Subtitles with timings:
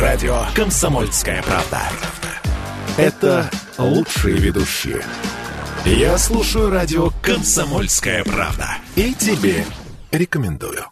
[0.00, 1.82] Радио «Комсомольская правда».
[2.96, 5.02] Это лучшие ведущие.
[5.84, 8.76] Я слушаю радио «Комсомольская правда».
[8.94, 9.64] И тебе
[10.12, 10.84] рекомендую.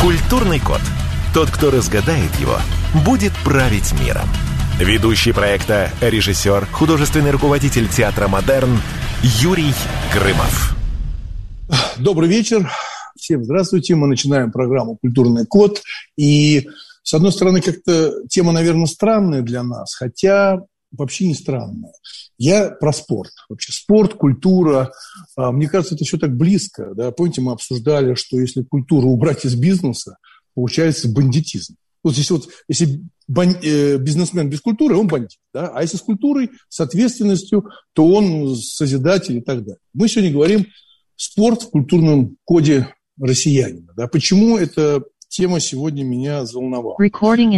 [0.00, 0.80] Культурный код.
[1.34, 2.56] Тот, кто разгадает его,
[3.04, 4.28] будет править миром.
[4.78, 8.80] Ведущий проекта, режиссер, художественный руководитель театра «Модерн»
[9.24, 9.74] Юрий
[10.14, 10.76] Грымов.
[11.96, 12.70] Добрый вечер.
[13.30, 13.94] Всем здравствуйте.
[13.94, 15.82] Мы начинаем программу «Культурный код».
[16.16, 16.66] И,
[17.04, 20.58] с одной стороны, как-то тема, наверное, странная для нас, хотя
[20.90, 21.92] вообще не странная.
[22.38, 23.30] Я про спорт.
[23.48, 24.90] Вообще спорт, культура.
[25.36, 26.92] А, мне кажется, это все так близко.
[26.96, 27.12] Да?
[27.12, 30.16] Помните, мы обсуждали, что если культуру убрать из бизнеса,
[30.54, 31.76] получается бандитизм.
[32.02, 35.38] Вот если, вот, если бан, э, бизнесмен без культуры, он бандит.
[35.54, 35.70] Да?
[35.72, 39.78] А если с культурой, с ответственностью, то он созидатель и так далее.
[39.94, 40.66] Мы сегодня говорим
[41.14, 42.88] спорт в культурном коде
[43.20, 43.92] россиянина.
[43.96, 44.08] Да?
[44.08, 46.96] Почему эта тема сегодня меня заволновала?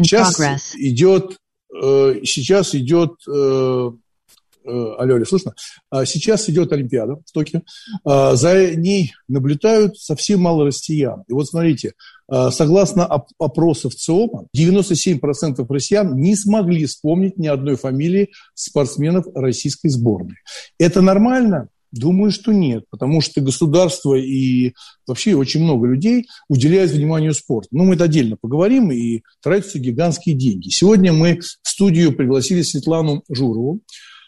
[0.04, 0.76] Сейчас progress.
[0.76, 1.38] идет,
[1.74, 5.54] э, сейчас идет э, э, алло, алло, слышно?
[5.90, 7.62] А сейчас идет Олимпиада в Токио.
[8.04, 11.24] А, за ней наблюдают совсем мало россиян.
[11.28, 11.94] И вот смотрите,
[12.28, 13.06] а, согласно
[13.38, 20.36] опросов ЦИОМа, 97% россиян не смогли вспомнить ни одной фамилии спортсменов российской сборной.
[20.78, 21.68] Это нормально?
[21.92, 24.72] Думаю, что нет, потому что государство и
[25.06, 27.68] вообще очень много людей уделяют вниманию спорту.
[27.70, 30.70] Ну, мы это отдельно поговорим, и тратятся гигантские деньги.
[30.70, 33.80] Сегодня мы в студию пригласили Светлану Журову,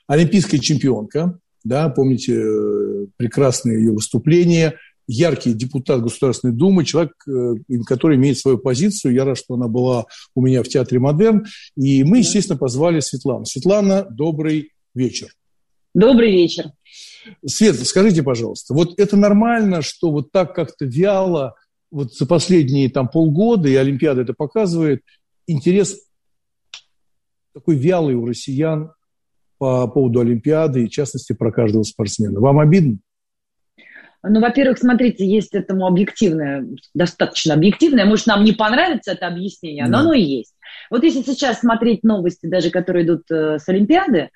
[0.06, 4.74] олимпийская чемпионка, да, помните э, прекрасное ее выступление,
[5.06, 7.54] яркий депутат Государственной Думы, человек, э,
[7.86, 9.14] который имеет свою позицию.
[9.14, 10.04] Я рад, что она была
[10.34, 11.46] у меня в Театре Модерн.
[11.76, 13.46] И мы, естественно, позвали Светлану.
[13.46, 15.28] Светлана, добрый вечер.
[15.94, 16.72] Добрый вечер.
[17.46, 21.54] Свет, скажите, пожалуйста, вот это нормально, что вот так как-то вяло,
[21.90, 25.02] вот за последние там полгода, и Олимпиада это показывает,
[25.46, 25.98] интерес
[27.54, 28.92] такой вялый у россиян
[29.58, 32.40] по поводу Олимпиады и, в частности, про каждого спортсмена.
[32.40, 32.98] Вам обидно?
[34.26, 39.92] Ну, во-первых, смотрите, есть этому объективное, достаточно объективное, может, нам не понравится это объяснение, но
[39.92, 39.98] да.
[40.00, 40.54] оно и есть.
[40.90, 44.30] Вот если сейчас смотреть новости, даже которые идут э, с Олимпиады,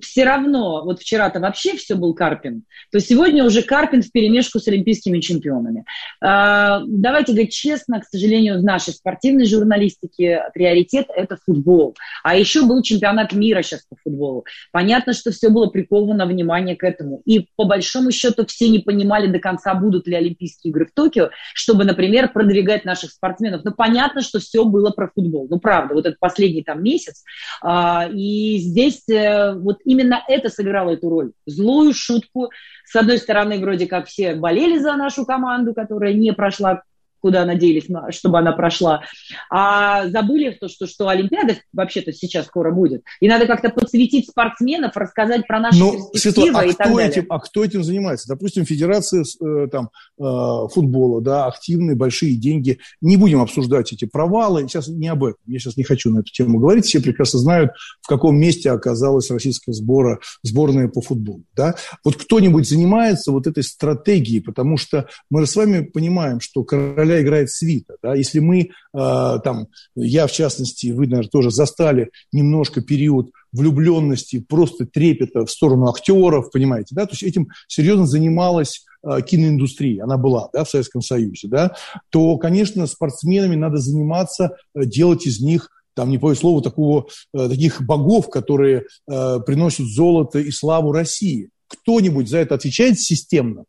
[0.00, 4.68] все равно, вот вчера-то вообще все был Карпин, то сегодня уже Карпин в перемешку с
[4.68, 5.84] олимпийскими чемпионами.
[6.20, 11.94] А, давайте говорить честно, к сожалению, в нашей спортивной журналистике приоритет– это футбол.
[12.22, 14.44] А еще был чемпионат мира сейчас по футболу.
[14.72, 17.22] Понятно, что все было приковано внимание к этому.
[17.24, 21.30] И по большому счету все не понимали до конца, будут ли Олимпийские игры в Токио,
[21.54, 23.64] чтобы, например, продвигать наших спортсменов.
[23.64, 25.46] Но понятно, что все было про футбол.
[25.50, 27.24] Ну, правда, вот этот последний там месяц.
[27.62, 31.32] А, и здесь э, вот именно это сыграло эту роль.
[31.44, 32.50] Злую шутку.
[32.84, 36.82] С одной стороны, вроде как все болели за нашу команду, которая не прошла
[37.20, 39.02] куда надеялись, чтобы она прошла,
[39.50, 43.02] а забыли, то, что, что Олимпиада вообще-то сейчас скоро будет.
[43.20, 46.94] И надо как-то подсветить спортсменов, рассказать про наши Но, ну, перспективы Светлана, а и так
[46.94, 47.08] далее.
[47.08, 48.28] Этим, а кто этим занимается?
[48.28, 52.78] Допустим, Федерация э, там, э, футбола, да, активные, большие деньги.
[53.00, 54.62] Не будем обсуждать эти провалы.
[54.62, 55.40] Сейчас не об этом.
[55.46, 56.86] Я сейчас не хочу на эту тему говорить.
[56.86, 61.44] Все прекрасно знают, в каком месте оказалась российская сбора, сборная по футболу.
[61.54, 61.74] Да?
[62.04, 66.64] Вот кто-нибудь занимается вот этой стратегией, потому что мы с вами понимаем, что
[67.06, 67.96] короля играет свита.
[68.02, 68.14] Да?
[68.14, 74.86] Если мы, э, там, я в частности, вы, наверное, тоже застали немножко период влюбленности, просто
[74.86, 80.50] трепета в сторону актеров, понимаете, да, то есть этим серьезно занималась э, киноиндустрия, она была,
[80.52, 81.74] да, в Советском Союзе, да,
[82.10, 87.48] то, конечно, спортсменами надо заниматься, э, делать из них там, не по слову, такого, э,
[87.48, 91.48] таких богов, которые э, приносят золото и славу России.
[91.68, 93.64] Кто-нибудь за это отвечает системно?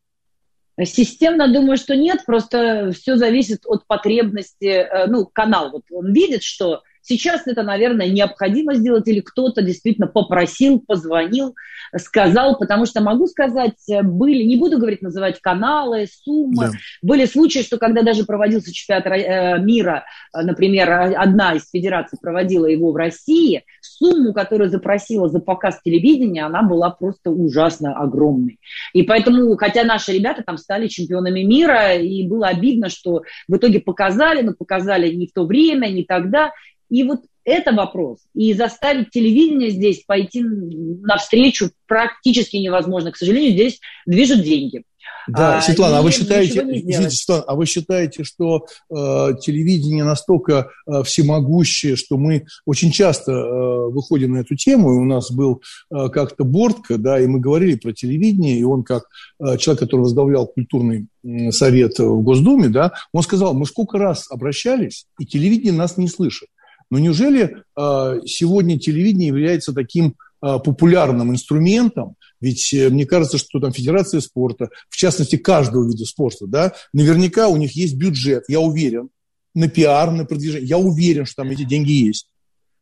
[0.83, 5.71] Системно думаю, что нет, просто все зависит от потребности, э, ну, канал.
[5.71, 11.55] Вот он видит, что Сейчас это, наверное, необходимо сделать, или кто-то действительно попросил, позвонил,
[11.95, 16.71] сказал, потому что могу сказать, были, не буду говорить, называть каналы, суммы, да.
[17.01, 20.03] были случаи, что когда даже проводился чемпионат э, мира,
[20.35, 26.45] э, например, одна из федераций проводила его в России, сумму, которую запросила за показ телевидения,
[26.45, 28.59] она была просто ужасно огромной.
[28.91, 33.79] И поэтому, хотя наши ребята там стали чемпионами мира, и было обидно, что в итоге
[33.79, 36.51] показали, но показали не в то время, не тогда,
[36.89, 38.19] И вот это вопрос.
[38.33, 43.11] И заставить телевидение здесь пойти навстречу практически невозможно.
[43.11, 44.83] К сожалению, здесь движут деньги.
[45.27, 48.95] Да, а, Светлана, а вы считаете, извините, Светлана, а вы считаете, что э,
[49.41, 55.03] телевидение настолько э, всемогущее, что мы очень часто э, выходим на эту тему, и у
[55.03, 55.61] нас был
[55.91, 59.03] э, как-то Бортко, да, и мы говорили про телевидение, и он как
[59.39, 64.31] э, человек, который возглавлял культурный э, совет в Госдуме, да, он сказал, мы сколько раз
[64.31, 66.47] обращались, и телевидение нас не слышит.
[66.89, 73.59] Но неужели э, сегодня телевидение является таким э, популярным инструментом, ведь э, мне кажется, что
[73.59, 78.59] там Федерация спорта, в частности, каждого вида спорта, да, наверняка у них есть бюджет, я
[78.59, 79.09] уверен,
[79.53, 80.67] на пиар, на продвижение.
[80.67, 82.29] Я уверен, что там эти деньги есть.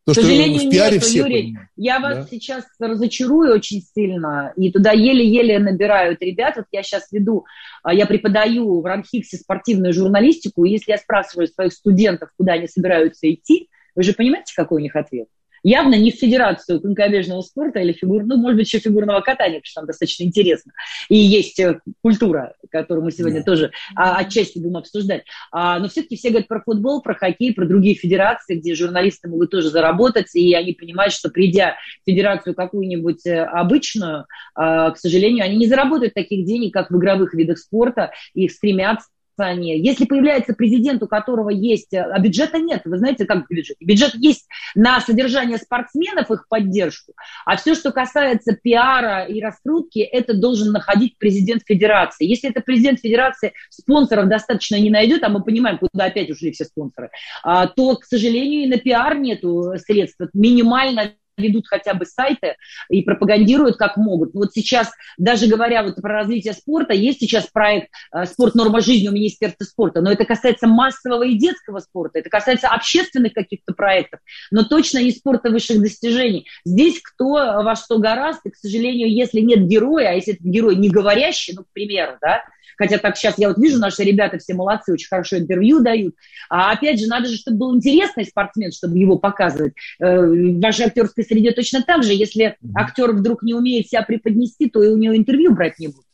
[0.06, 1.70] То, К сожалению, в пиаре нет, все Юрий, понимают.
[1.74, 2.26] я вас да?
[2.30, 6.54] сейчас разочарую очень сильно, и туда еле-еле набирают ребят.
[6.56, 7.44] Вот я сейчас веду,
[7.82, 12.68] а, я преподаю в Ранхиксе спортивную журналистику, и если я спрашиваю своих студентов, куда они
[12.68, 15.28] собираются идти, вы же понимаете, какой у них ответ?
[15.62, 19.64] Явно не в Федерацию конькобежного спорта или фигур, ну, может быть, еще фигурного катания, потому
[19.64, 20.70] что там достаточно интересно.
[21.08, 23.44] И есть э, культура, которую мы сегодня да.
[23.46, 25.24] тоже а, отчасти будем обсуждать.
[25.50, 29.50] А, но все-таки все говорят про футбол, про хоккей, про другие федерации, где журналисты могут
[29.50, 35.44] тоже заработать, и они понимают, что придя в федерацию какую-нибудь э, обычную, а, к сожалению,
[35.44, 39.08] они не заработают таких денег, как в игровых видах спорта, их стремятся
[39.44, 39.78] они.
[39.78, 43.76] Если появляется президент, у которого есть, э, а бюджета нет, вы знаете, как бюджет?
[43.80, 47.12] Бюджет есть на содержание спортсменов, их поддержку,
[47.44, 52.26] а все, что касается пиара и раскрутки, это должен находить президент федерации.
[52.26, 56.64] Если это президент федерации спонсоров достаточно не найдет, а мы понимаем, куда опять ушли все
[56.64, 57.10] спонсоры,
[57.42, 60.20] а, то, к сожалению, и на пиар нету средств.
[60.32, 62.56] Минимально ведут хотя бы сайты
[62.88, 64.34] и пропагандируют как могут.
[64.34, 68.54] Вот сейчас, даже говоря вот про развитие спорта, есть сейчас проект э, «Спорт.
[68.54, 73.34] Норма жизни» у Министерства спорта, но это касается массового и детского спорта, это касается общественных
[73.34, 76.46] каких-то проектов, но точно не спорта высших достижений.
[76.64, 80.76] Здесь кто во что гораст, и, к сожалению, если нет героя, а если этот герой
[80.76, 82.42] не говорящий, ну, к примеру, да,
[82.76, 86.14] Хотя так сейчас я вот вижу, наши ребята все молодцы, очень хорошо интервью дают.
[86.50, 89.74] А опять же, надо же, чтобы был интересный спортсмен, чтобы его показывать.
[90.00, 92.12] Э, в вашей актерской среде точно так же.
[92.12, 96.04] Если актер вдруг не умеет себя преподнести, то и у него интервью брать не будут.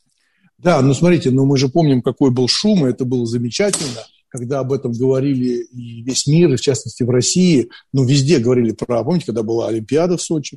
[0.59, 4.01] Да, ну смотрите, ну мы же помним, какой был шум, и это было замечательно
[4.33, 8.73] когда об этом говорили и весь мир, и в частности в России, ну, везде говорили
[8.73, 10.57] про, помните, когда была Олимпиада в Сочи,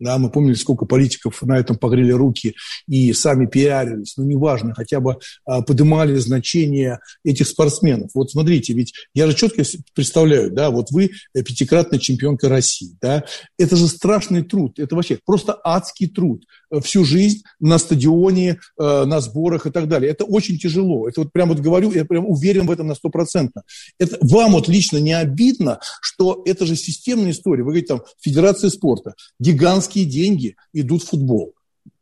[0.00, 2.54] да, мы помнили, сколько политиков на этом погрели руки
[2.86, 4.16] и сами пиарились.
[4.16, 8.10] Ну, неважно, хотя бы а, поднимали значение этих спортсменов.
[8.14, 9.62] Вот смотрите, ведь я же четко
[9.94, 13.24] представляю, да, вот вы пятикратная чемпионка России, да,
[13.58, 16.44] это же страшный труд, это вообще просто адский труд.
[16.82, 20.10] Всю жизнь на стадионе, э, на сборах и так далее.
[20.10, 21.08] Это очень тяжело.
[21.08, 23.62] Это вот прям вот говорю, я прям уверен в этом на сто процентов.
[23.98, 27.62] Это вам вот лично не обидно, что это же системная история.
[27.62, 31.54] Вы говорите там, Федерация спорта, гигантская гигантские деньги идут в футбол.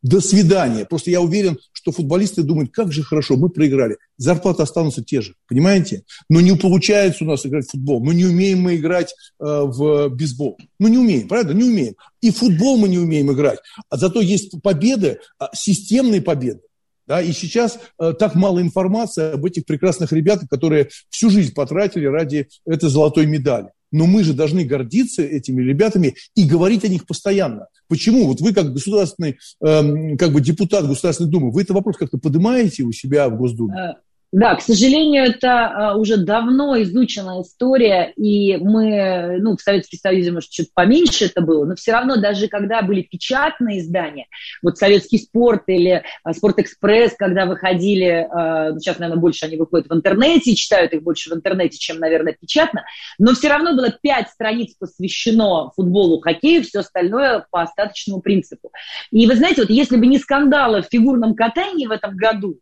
[0.03, 0.85] До свидания.
[0.85, 3.97] Просто я уверен, что футболисты думают, как же хорошо, мы проиграли.
[4.19, 6.03] Зарплаты останутся те же, понимаете?
[6.29, 8.05] Но не получается у нас играть в футбол.
[8.05, 10.59] Ну не умеем мы играть э, в бейсбол.
[10.79, 11.55] Ну не умеем, правда?
[11.55, 11.95] Не умеем.
[12.21, 13.59] И футбол мы не умеем играть.
[13.89, 16.61] А зато есть победы, а, системные победы.
[17.07, 22.07] Да, и сейчас э, так мало информации об этих прекрасных ребятах, которые всю жизнь потратили
[22.07, 23.71] ради этой золотой медали.
[23.93, 27.69] Но мы же должны гордиться этими ребятами и говорить о них постоянно.
[27.89, 28.27] Почему?
[28.27, 32.83] Вот вы как государственный, э, как бы депутат Государственной Думы, вы этот вопрос как-то поднимаете
[32.83, 33.97] у себя в Госдуме?
[34.33, 40.33] Да, к сожалению, это а, уже давно изученная история, и мы, ну, в Советском Союзе,
[40.33, 44.27] может, чуть поменьше это было, но все равно, даже когда были печатные издания,
[44.63, 49.89] вот «Советский спорт» или а, «Спорт-экспресс», когда выходили, а, ну, сейчас, наверное, больше они выходят
[49.89, 52.85] в интернете, читают их больше в интернете, чем, наверное, печатно,
[53.19, 58.73] но все равно было пять страниц посвящено футболу, хоккею, все остальное по остаточному принципу.
[59.13, 62.59] И вы знаете, вот если бы не скандалы в фигурном катании в этом году,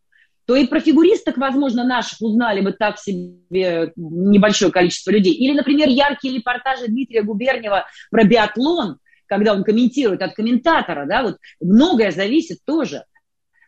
[0.47, 5.33] то и про фигуристок, возможно, наших узнали бы так себе небольшое количество людей.
[5.33, 11.39] Или, например, яркие репортажи Дмитрия Губерниева про биатлон, когда он комментирует от комментатора, да, вот
[11.61, 13.05] многое зависит тоже.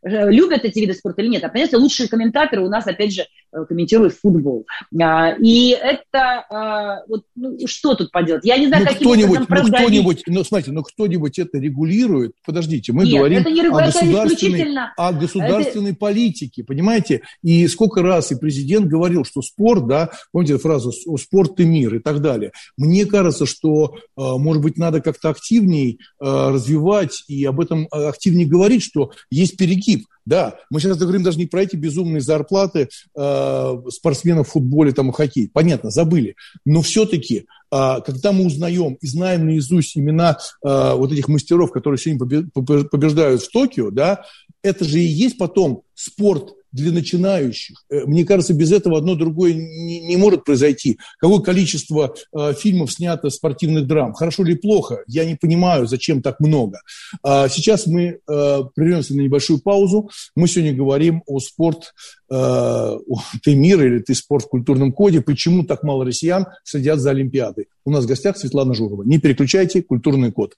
[0.06, 1.42] Э, любят эти виды спорта или нет.
[1.42, 3.22] А, понимаете, лучшие комментаторы у нас, опять же,
[3.52, 4.64] э, комментируют футбол.
[5.02, 8.44] А, и это, а, вот, ну, что тут поделать?
[8.44, 12.32] Я не знаю, ну, каким кто-нибудь, ну, кто-нибудь, ну, смотрите, ну, кто-нибудь это регулирует.
[12.44, 15.98] Подождите, мы нет, говорим не о государственной, о государственной это...
[15.98, 17.22] политике, понимаете?
[17.42, 21.98] И сколько раз и президент говорил, что спорт, да, помните фразу «спорт и мир» и
[21.98, 22.52] так далее.
[22.76, 29.10] Мне кажется, что, может быть, надо как-то активнее развивать и об этом активнее говорить, что
[29.30, 34.52] есть перегиб Да, мы сейчас говорим даже не про эти безумные зарплаты э, спортсменов в
[34.52, 35.48] футболе там, и хоккее.
[35.52, 36.34] Понятно, забыли.
[36.64, 41.98] Но все-таки, э, когда мы узнаем и знаем наизусть имена э, вот этих мастеров, которые
[41.98, 44.24] сегодня побеждают в Токио, да,
[44.62, 47.85] это же и есть потом спорт для начинающих.
[47.90, 50.99] Э, мне кажется, без этого одно другое не, не может произойти.
[51.18, 54.12] Какое количество э, фильмов снято спортивных драм?
[54.12, 55.02] Хорошо или плохо?
[55.09, 56.80] Я не понимаю, зачем так много.
[57.23, 60.11] А сейчас мы э, прервемся на небольшую паузу.
[60.37, 61.95] Мы сегодня говорим о спорт
[62.30, 62.99] э,
[63.42, 65.21] «Ты мир» или «Ты спорт в культурном коде».
[65.21, 67.66] Почему так мало россиян следят за Олимпиадой?
[67.85, 69.02] У нас в гостях Светлана Журова.
[69.02, 70.54] Не переключайте «Культурный код».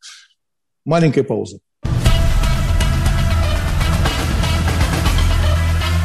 [0.85, 1.61] Маленькая пауза.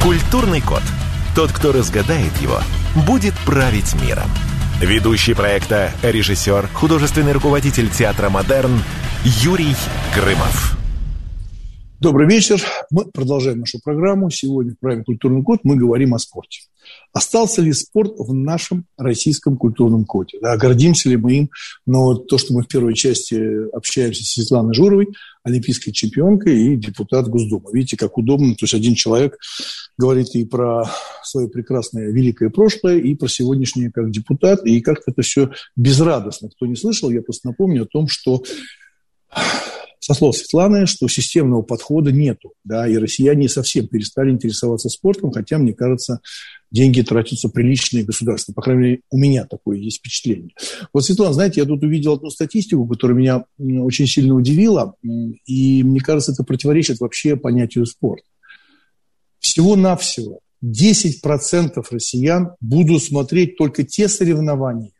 [0.03, 0.81] Культурный код.
[1.33, 2.59] Тот, кто разгадает его,
[3.07, 4.29] будет править миром.
[4.81, 8.81] Ведущий проекта, режиссер, художественный руководитель театра «Модерн»
[9.23, 9.73] Юрий
[10.13, 10.77] Грымов.
[12.01, 12.61] Добрый вечер.
[12.91, 14.29] Мы продолжаем нашу программу.
[14.29, 16.63] Сегодня в программе «Культурный код» мы говорим о спорте.
[17.13, 20.39] Остался ли спорт в нашем российском культурном коде?
[20.41, 21.49] Да, гордимся ли мы им?
[21.85, 25.09] Но то, что мы в первой части общаемся с Светланой Журовой,
[25.43, 27.69] олимпийской чемпионкой и депутат Госдумы.
[27.71, 28.55] Видите, как удобно.
[28.55, 29.37] То есть один человек
[29.95, 30.85] говорит и про
[31.23, 36.49] свое прекрасное великое прошлое, и про сегодняшнее как депутат, и как-то это все безрадостно.
[36.49, 38.41] Кто не слышал, я просто напомню о том, что
[40.03, 45.57] со слов Светланы, что системного подхода нету, да, и россияне совсем перестали интересоваться спортом, хотя,
[45.57, 46.19] мне кажется,
[46.71, 48.51] деньги тратятся приличные государства.
[48.51, 50.49] По крайней мере, у меня такое есть впечатление.
[50.91, 54.93] Вот, Светлана, знаете, я тут увидел одну статистику, которая меня очень сильно удивила,
[55.45, 58.23] и мне кажется, это противоречит вообще понятию спорт.
[59.39, 64.91] Всего-навсего 10% россиян будут смотреть только те соревнования,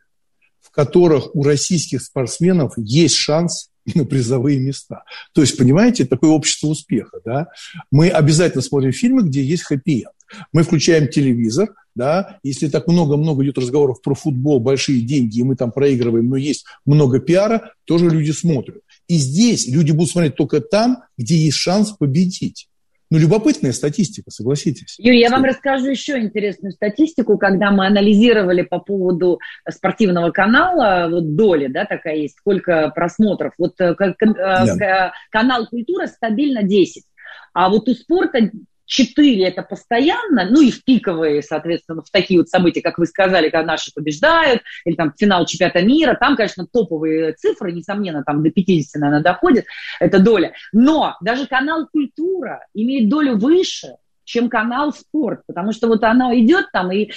[0.62, 5.04] в которых у российских спортсменов есть шанс на призовые места.
[5.32, 7.18] То есть, понимаете, такое общество успеха.
[7.24, 7.48] Да?
[7.90, 10.06] Мы обязательно смотрим фильмы, где есть хэппи.
[10.52, 15.54] Мы включаем телевизор, да, если так много-много идет разговоров про футбол, большие деньги, и мы
[15.54, 18.80] там проигрываем, но есть много пиара, тоже люди смотрят.
[19.06, 22.68] И здесь люди будут смотреть только там, где есть шанс победить.
[23.14, 24.96] Ну, любопытная статистика, согласитесь.
[24.98, 29.38] Юрий, я вам расскажу еще интересную статистику, когда мы анализировали по поводу
[29.70, 33.52] спортивного канала, вот доли, да, такая есть, сколько просмотров.
[33.56, 35.12] Вот э, да.
[35.30, 37.04] канал «Культура» стабильно 10.
[37.52, 38.50] А вот у спорта
[38.86, 43.48] Четыре– это постоянно, ну и в пиковые, соответственно, в такие вот события, как вы сказали,
[43.48, 48.50] когда наши побеждают, или там финал чемпионата мира, там, конечно, топовые цифры, несомненно, там до
[48.50, 49.64] 50, наверное, доходит
[50.00, 50.52] эта доля.
[50.72, 56.66] Но даже канал «Культура» имеет долю выше, чем канал спорт, потому что вот оно идет
[56.72, 57.08] там и э,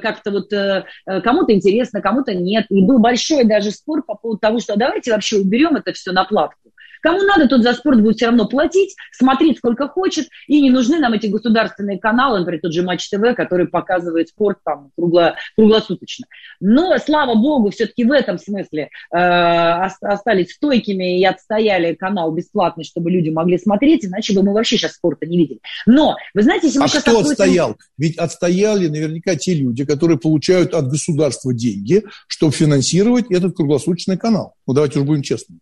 [0.00, 2.66] как-то вот э, кому-то интересно, кому-то нет.
[2.70, 6.24] И был большой даже спор по поводу того, что давайте вообще уберем это все на
[6.24, 6.69] платку.
[7.00, 10.98] Кому надо, тот за спорт будет все равно платить, смотреть сколько хочет, и не нужны
[10.98, 16.26] нам эти государственные каналы, например, тот же Матч ТВ, который показывает спорт там кругло, круглосуточно.
[16.60, 23.10] Но, слава богу, все-таки в этом смысле э, остались стойкими и отстояли канал бесплатный, чтобы
[23.10, 25.60] люди могли смотреть, иначе бы мы вообще сейчас спорта не видели.
[25.86, 27.02] Но, вы знаете, если мы а сейчас...
[27.02, 27.30] кто отходим...
[27.30, 27.76] отстоял?
[27.96, 34.54] Ведь отстояли наверняка те люди, которые получают от государства деньги, чтобы финансировать этот круглосуточный канал.
[34.66, 35.60] Ну, давайте уж будем честными.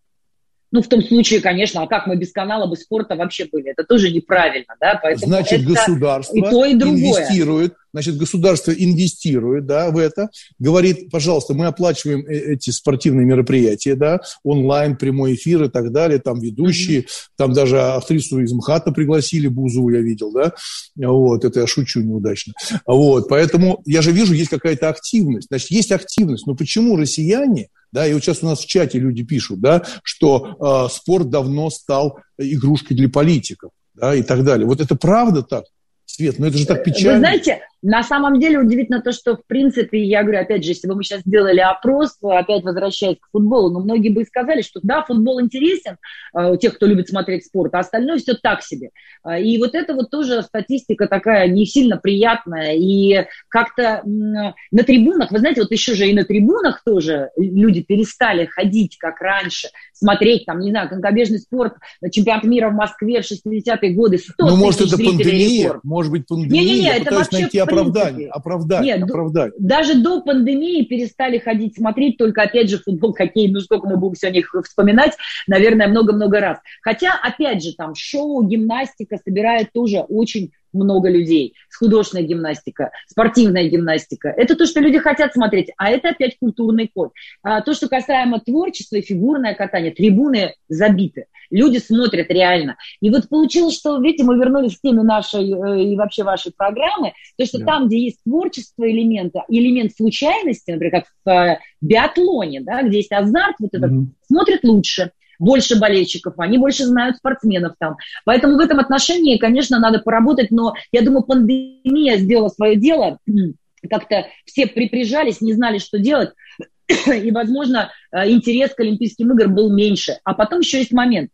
[0.71, 3.71] Ну, в том случае, конечно, а как мы без канала бы спорта вообще были?
[3.71, 4.99] Это тоже неправильно, да?
[5.03, 11.55] Поэтому Значит, государство и то, и инвестирует, значит, государство инвестирует, да, в это, говорит, пожалуйста,
[11.55, 17.01] мы оплачиваем э, эти спортивные мероприятия, да, онлайн, прямой эфир и так далее, там ведущие,
[17.01, 17.29] mm-hmm.
[17.37, 20.53] там даже актрису из МХАТа пригласили, Бузову я видел, да,
[20.97, 22.53] вот, это я шучу неудачно,
[22.87, 28.07] вот, поэтому я же вижу, есть какая-то активность, значит, есть активность, но почему россияне да,
[28.07, 32.19] и вот сейчас у нас в чате люди пишут, да, что э, спорт давно стал
[32.39, 34.67] игрушкой для политиков, да, и так далее.
[34.67, 35.65] Вот это правда так?
[36.05, 37.13] Свет, но ну это же так печально.
[37.13, 40.89] Вы знаете, на самом деле удивительно то, что, в принципе, я говорю, опять же, если
[40.89, 45.03] бы мы сейчас сделали опрос, опять возвращаясь к футболу, но многие бы сказали, что да,
[45.03, 45.97] футбол интересен
[46.35, 48.91] э, у тех, кто любит смотреть спорт, а остальное все так себе.
[49.25, 52.75] Э, и вот это вот тоже статистика такая не сильно приятная.
[52.75, 58.47] И как-то на трибунах, вы знаете, вот еще же и на трибунах тоже люди перестали
[58.47, 61.75] ходить, как раньше, смотреть, там, не знаю, конькобежный спорт,
[62.11, 65.85] чемпионат мира в Москве в 60-е годы, 100 Ну, может, это пандемия, рекорд.
[65.85, 66.63] может быть, пандемия.
[66.63, 69.55] Не-не-не, это вообще оправдание, оправдание, Нет, оправдание.
[69.59, 74.17] Даже до пандемии перестали ходить смотреть, только, опять же, футбол, хоккей, ну, сколько мы будем
[74.17, 75.13] сегодня их вспоминать,
[75.47, 76.59] наверное, много-много раз.
[76.83, 84.29] Хотя, опять же, там, шоу, гимнастика собирает тоже очень много людей, художественная гимнастика, спортивная гимнастика.
[84.29, 87.13] Это то, что люди хотят смотреть, а это опять культурный код.
[87.43, 91.27] А то, что касаемо творчества и фигурное катание, трибуны забиты.
[91.51, 92.77] Люди смотрят реально.
[93.01, 97.15] И вот получилось, что, видите, мы вернулись к теме нашей э, и вообще вашей программы,
[97.39, 97.65] то, что да.
[97.65, 103.13] там, где есть творчество элемента, элемент случайности, например, как в э, биатлоне, да, где есть
[103.13, 104.07] азарт, вот этот, mm-hmm.
[104.27, 107.97] смотрят лучше больше болельщиков, они больше знают спортсменов там.
[108.25, 113.19] Поэтому в этом отношении, конечно, надо поработать, но я думаю, пандемия сделала свое дело,
[113.91, 116.31] как-то все припряжались, не знали, что делать,
[116.89, 120.19] и, возможно, э, интерес к Олимпийским играм был меньше.
[120.25, 121.31] А потом еще есть момент.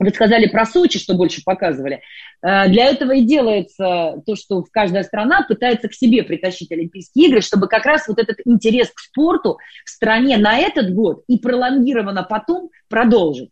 [0.00, 2.00] Вы сказали про Сочи, что больше показывали.
[2.42, 7.42] Э, для этого и делается то, что каждая страна пытается к себе притащить Олимпийские игры,
[7.42, 12.22] чтобы как раз вот этот интерес к спорту в стране на этот год и пролонгированно
[12.22, 13.50] потом продолжить.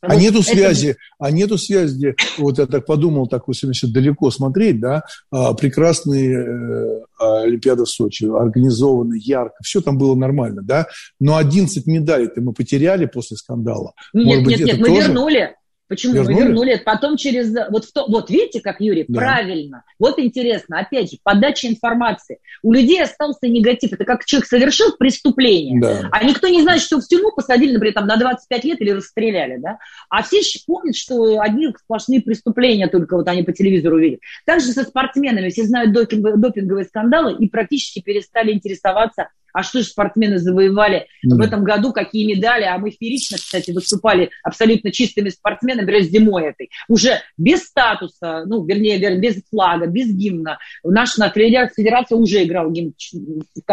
[0.00, 0.98] А вот нету связи, это...
[1.18, 6.34] а нету связи, вот я так подумал, так вот если далеко смотреть, да, а, прекрасные
[6.34, 10.86] э, Олимпиады в Сочи, организованы ярко, все там было нормально, да,
[11.18, 13.94] но 11 медалей-то мы потеряли после скандала.
[14.12, 15.08] Нет, Может нет, быть, нет, мы тоже...
[15.08, 15.54] вернули.
[15.88, 16.34] Почему вернули?
[16.34, 16.82] мы вернули?
[16.84, 17.54] Потом через...
[17.70, 19.20] Вот, в то, вот видите, как, Юрий, да.
[19.20, 19.84] правильно.
[19.98, 22.38] Вот интересно, опять же, подача информации.
[22.62, 23.92] У людей остался негатив.
[23.92, 26.08] Это как человек совершил преступление, да.
[26.10, 29.58] а никто не знает, что в тюрьму посадили, например, там, на 25 лет или расстреляли,
[29.58, 29.78] да?
[30.10, 34.20] А все помнят, что одни сплошные преступления только вот они по телевизору видят.
[34.44, 35.50] Также со спортсменами.
[35.50, 41.36] Все знают допинговые скандалы и практически перестали интересоваться а что же спортсмены завоевали да.
[41.36, 46.44] в этом году, какие медали, а мы феерично, кстати, выступали абсолютно чистыми спортсменами, например, зимой
[46.50, 50.58] этой, уже без статуса, ну, вернее, без флага, без гимна.
[50.84, 52.92] Наша федерация уже играла гимн,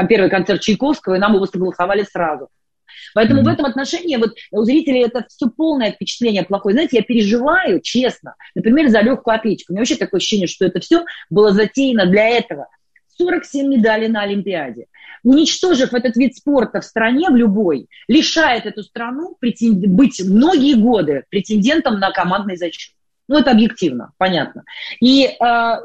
[0.07, 2.47] первый концерт Чайковского, и нам его согласовали сразу.
[3.13, 3.45] Поэтому mm-hmm.
[3.45, 6.75] в этом отношении вот у зрителей это все полное впечатление плохое.
[6.75, 9.73] Знаете, я переживаю, честно, например, за легкую атлетику.
[9.73, 12.69] У меня вообще такое ощущение, что это все было затеяно для этого.
[13.17, 14.87] 47 медалей на Олимпиаде
[15.23, 21.99] уничтожив этот вид спорта в стране, в любой, лишает эту страну быть многие годы претендентом
[21.99, 22.93] на командный зачет.
[23.27, 24.63] Ну, это объективно, понятно.
[24.99, 25.31] И э,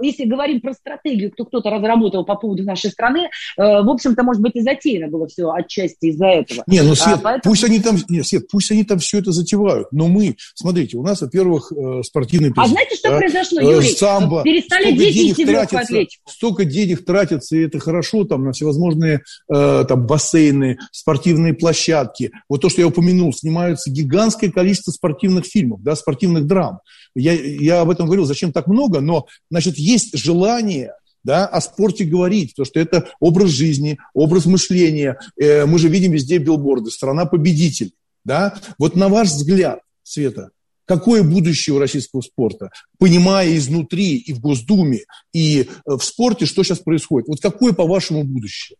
[0.03, 4.43] если говорим про стратегию, кто кто-то разработал по поводу нашей страны, э, в общем-то, может
[4.43, 6.65] быть, и затеяно было все отчасти из-за этого.
[6.67, 7.53] Не, ну, Свет, а, поэтому...
[7.53, 11.03] пусть они там, не, Свет, пусть они там все это затевают, но мы, смотрите, у
[11.03, 12.67] нас, во-первых, э, спортивный президент.
[12.67, 13.19] А знаете, что да?
[13.19, 13.89] произошло, э, Юрий?
[13.89, 19.23] Самбо, Перестали дети идти в легкую Столько денег тратится, и это хорошо, там, на всевозможные
[19.53, 22.33] э, там, бассейны, спортивные площадки.
[22.49, 26.81] Вот то, что я упомянул, снимаются гигантское количество спортивных фильмов, да, спортивных драм.
[27.15, 30.93] Я, я об этом говорил, зачем так много, но, значит, есть желание
[31.25, 35.19] да, о спорте говорить, потому что это образ жизни, образ мышления.
[35.41, 37.95] Э, мы же видим везде билборды, страна победителей.
[38.25, 38.55] Да?
[38.79, 40.51] Вот на ваш взгляд, Света,
[40.85, 45.01] какое будущее у российского спорта, понимая изнутри и в Госдуме,
[45.33, 47.29] и э, в спорте, что сейчас происходит?
[47.29, 48.77] Вот какое, по-вашему, будущее?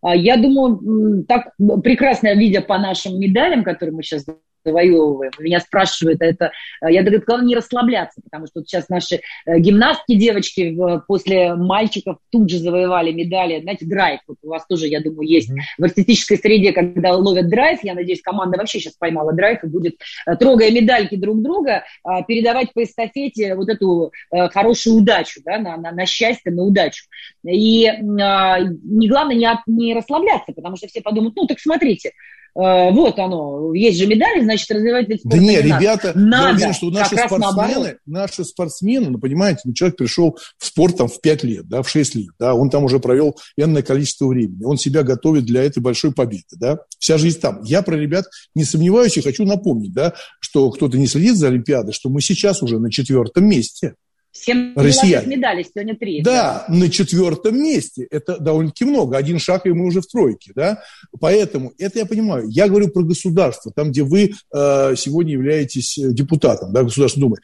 [0.00, 4.24] А, я думаю, так прекрасно видя по нашим медалям, которые мы сейчас
[4.64, 5.32] завоевываем.
[5.38, 9.58] Меня спрашивают, это, э, я говорю, главное не расслабляться, потому что вот сейчас наши э,
[9.58, 13.60] гимнастки, девочки, после мальчиков тут же завоевали медали.
[13.60, 15.78] Знаете, драйв, вот у вас тоже, я думаю, есть mm-hmm.
[15.78, 19.96] в артистической среде, когда ловят драйв, я надеюсь, команда вообще сейчас поймала драйв и будет,
[20.26, 21.84] э, трогая медальки друг друга,
[22.26, 27.04] передавать по эстафете вот эту хорошую удачу, да, на, на, на счастье, на удачу.
[27.44, 32.43] И не главное не, от, не расслабляться, потому что все подумают, ну, так смотрите, Э,
[32.54, 36.48] вот оно, есть же медали, значит, развивать вид спорта Да нет, ребята, надо.
[36.48, 41.08] я уверен, что наши спортсмены, наши спортсмены, ну, понимаете, ну, человек пришел в спорт там
[41.08, 44.64] в 5 лет, да, в 6 лет, да, он там уже провел энное количество времени,
[44.64, 47.62] он себя готовит для этой большой победы, да, вся жизнь там.
[47.64, 51.92] Я про ребят не сомневаюсь и хочу напомнить, да, что кто-то не следит за Олимпиадой,
[51.92, 53.94] что мы сейчас уже на четвертом месте.
[54.34, 55.36] Всем россияне.
[55.36, 56.20] медалей, сегодня три.
[56.20, 58.06] Да, да, на четвертом месте.
[58.10, 59.16] Это довольно-таки много.
[59.16, 60.50] Один шаг, и мы уже в тройке.
[60.56, 60.82] Да?
[61.20, 62.48] Поэтому это я понимаю.
[62.48, 67.36] Я говорю про государство, там, где вы э, сегодня являетесь э, депутатом да, Государственной Думы.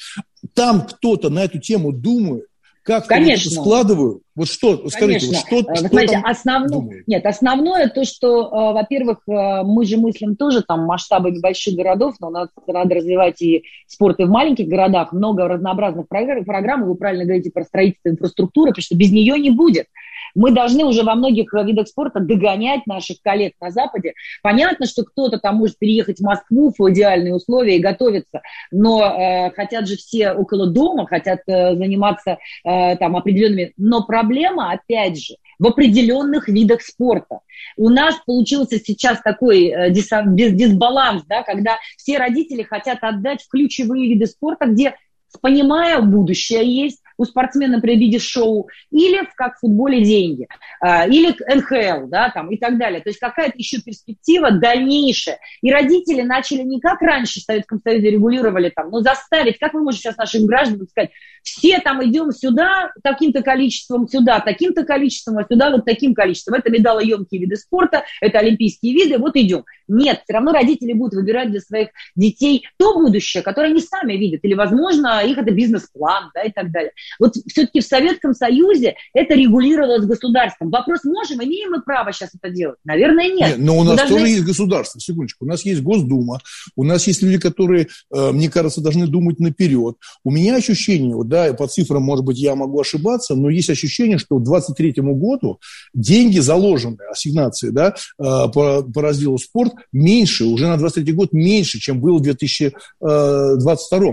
[0.52, 2.46] Там кто-то на эту тему думает,
[2.98, 3.50] как Конечно.
[3.50, 4.22] складываю?
[4.34, 9.18] Вот что, скажите, вот что, что Смотрите, там основное, нет, основное то, что, э, во-первых,
[9.28, 14.18] э, мы же мыслим тоже там масштабами больших городов, но надо, надо развивать и спорт
[14.18, 18.96] и в маленьких городах, много разнообразных программ, вы правильно говорите про строительство инфраструктуры, потому что
[18.96, 19.86] без нее не будет.
[20.34, 24.14] Мы должны уже во многих видах спорта догонять наших коллег на Западе.
[24.42, 29.50] Понятно, что кто-то там может переехать в Москву в идеальные условия и готовиться, но э,
[29.50, 33.72] хотят же все около дома, хотят э, заниматься э, там определенными...
[33.76, 37.40] Но проблема, опять же, в определенных видах спорта.
[37.76, 44.08] У нас получился сейчас такой э, дисбаланс, да, когда все родители хотят отдать в ключевые
[44.08, 44.94] виды спорта, где
[45.40, 50.48] понимая, будущее есть, у спортсмена при виде шоу, или как в футболе деньги,
[50.80, 53.00] а, или НХЛ, да, там, и так далее.
[53.02, 55.38] То есть какая-то еще перспектива дальнейшая.
[55.60, 59.82] И родители начали не как раньше в Советском Союзе регулировали там, но заставить, как вы
[59.82, 61.10] можете сейчас нашим гражданам сказать,
[61.42, 66.54] все там идем сюда таким-то количеством, сюда таким-то количеством, а сюда вот таким количеством.
[66.54, 69.64] Это медалоемкие виды спорта, это олимпийские виды, вот идем.
[69.88, 74.40] Нет, все равно родители будут выбирать для своих детей то будущее, которое они сами видят,
[74.44, 76.92] или, возможно, их это бизнес-план, да, и так далее.
[77.18, 80.70] Вот все-таки в Советском Союзе это регулировалось государством.
[80.70, 82.78] Вопрос, можем, имеем мы право сейчас это делать?
[82.84, 83.48] Наверное, нет.
[83.50, 84.16] нет но у нас должны...
[84.16, 85.44] тоже есть государство, секундочку.
[85.44, 86.40] У нас есть Госдума,
[86.76, 89.96] у нас есть люди, которые, э, мне кажется, должны думать наперед.
[90.24, 94.18] У меня ощущение, вот, да, по цифрам, может быть, я могу ошибаться, но есть ощущение,
[94.18, 95.60] что к 2023 году
[95.94, 101.78] деньги заложенные, ассигнации, да, э, по, по разделу спорт меньше, уже на 23 год меньше,
[101.78, 104.12] чем было в 2022.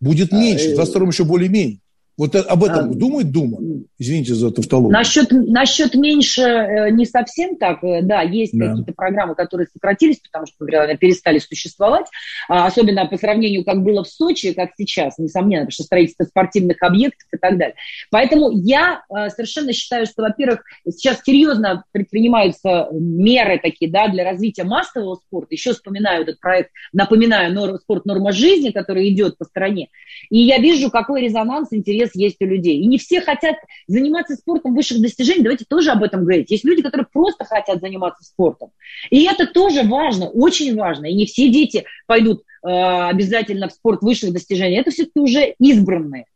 [0.00, 1.80] Будет а, меньше, в 2022 еще более-менее.
[2.20, 3.56] Вот об этом а, думает Дума?
[3.98, 4.92] Извините за тавтологию.
[4.92, 7.82] Насчет, насчет меньше э, не совсем так.
[7.82, 8.66] Э, да, есть да.
[8.66, 12.04] какие-то программы, которые сократились, потому что, например, перестали существовать.
[12.50, 16.76] А, особенно по сравнению, как было в Сочи, как сейчас, несомненно, потому что строительство спортивных
[16.82, 17.76] объектов и так далее.
[18.10, 24.64] Поэтому я э, совершенно считаю, что, во-первых, сейчас серьезно предпринимаются меры такие, да, для развития
[24.64, 25.54] массового спорта.
[25.54, 29.88] Еще вспоминаю этот проект, напоминаю, спорт норма жизни, который идет по стране.
[30.28, 32.78] И я вижу, какой резонанс, интерес интерес есть у людей.
[32.78, 36.50] И не все хотят заниматься спортом высших достижений, давайте тоже об этом говорить.
[36.50, 38.70] Есть люди, которые просто хотят заниматься спортом.
[39.10, 41.06] И это тоже важно, очень важно.
[41.06, 44.76] И не все дети пойдут э, обязательно в спорт высших достижений.
[44.76, 46.26] Это все-таки уже избранные.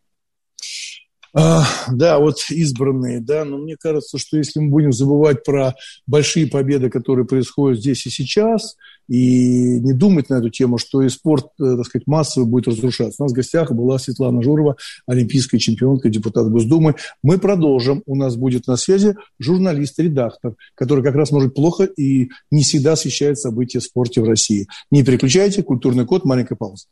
[1.35, 5.75] Да, вот избранные, да, но мне кажется, что если мы будем забывать про
[6.07, 8.77] большие победы, которые происходят здесь и сейчас,
[9.09, 13.23] и не думать на эту тему, что и спорт, э, так сказать, массово будет разрушаться.
[13.23, 16.95] У нас в гостях была Светлана Журова, олимпийская чемпионка, депутат Госдумы.
[17.23, 18.03] Мы продолжим.
[18.07, 23.39] У нас будет на связи журналист-редактор, который как раз может плохо и не всегда освещает
[23.39, 24.69] события в спорте в России.
[24.91, 25.63] Не переключайте.
[25.63, 26.25] Культурный код.
[26.25, 26.87] Маленькая пауза.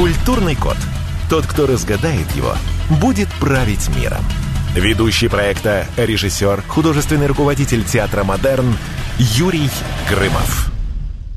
[0.00, 0.78] Культурный код.
[1.28, 2.54] Тот, кто разгадает его,
[3.02, 4.24] будет править миром.
[4.74, 8.72] Ведущий проекта, режиссер, художественный руководитель театра «Модерн»
[9.18, 9.68] Юрий
[10.08, 10.72] Грымов.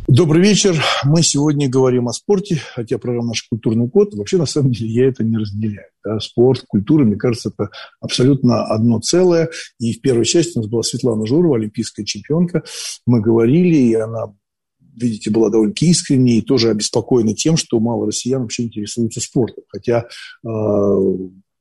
[0.08, 0.82] Добрый вечер.
[1.04, 4.14] Мы сегодня говорим о спорте, хотя программа «Наш культурный код».
[4.14, 5.88] Вообще, на самом деле, я это не разделяю.
[6.06, 6.22] Да?
[6.22, 9.50] Спорт, культура, мне кажется, это абсолютно одно целое.
[9.78, 12.64] И в первой части у нас была Светлана Журова, олимпийская чемпионка.
[13.06, 14.28] Мы говорили, и она
[14.96, 19.64] видите, была довольно искренней и тоже обеспокоена тем, что мало россиян вообще интересуются спортом.
[19.70, 20.06] Хотя
[20.46, 20.50] э,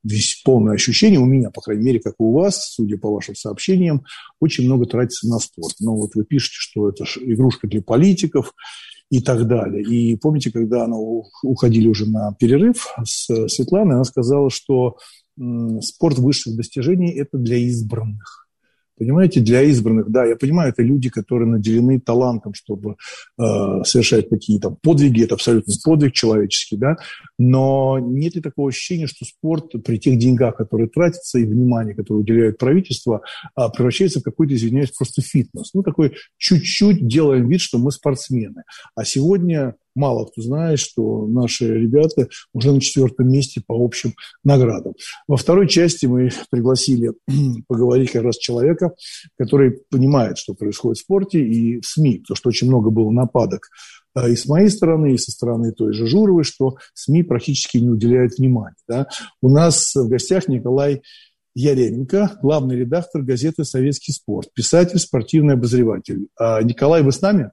[0.03, 3.35] весь полное ощущение у меня, по крайней мере, как и у вас, судя по вашим
[3.35, 4.03] сообщениям,
[4.39, 5.75] очень много тратится на спорт.
[5.79, 8.53] Но вот вы пишете, что это игрушка для политиков
[9.09, 9.83] и так далее.
[9.83, 10.97] И помните, когда она
[11.43, 14.97] уходили уже на перерыв с Светланой, она сказала, что
[15.81, 18.42] спорт высших достижений– это для избранных.
[18.97, 22.95] Понимаете, для избранных, да, я понимаю, это люди, которые наделены талантом, чтобы
[23.39, 26.97] э, совершать какие-то подвиги, это абсолютно подвиг человеческий, да,
[27.39, 32.19] но нет ли такого ощущения, что спорт при тех деньгах, которые тратятся, и внимании, которое
[32.19, 33.21] уделяет правительство,
[33.57, 35.71] э, превращается в какой-то, извиняюсь, просто фитнес.
[35.73, 38.63] Ну, такой чуть-чуть делаем вид, что мы спортсмены.
[38.95, 44.93] А сегодня мало кто знает, что наши ребята уже на четвертом месте по общим наградам.
[45.27, 47.13] Во второй части мы пригласили
[47.67, 48.93] поговорить как раз человека,
[49.37, 53.69] который понимает, что происходит в спорте и в СМИ, потому что очень много было нападок
[54.15, 57.89] э, и с моей стороны, и со стороны той же Журовой, что СМИ практически не
[57.89, 58.75] уделяют внимания.
[58.87, 59.07] Да?
[59.41, 61.01] У нас в гостях Николай
[61.55, 66.27] Яременко, главный редактор газеты «Советский спорт», писатель, спортивный обозреватель.
[66.37, 67.51] А, Николай, вы с нами?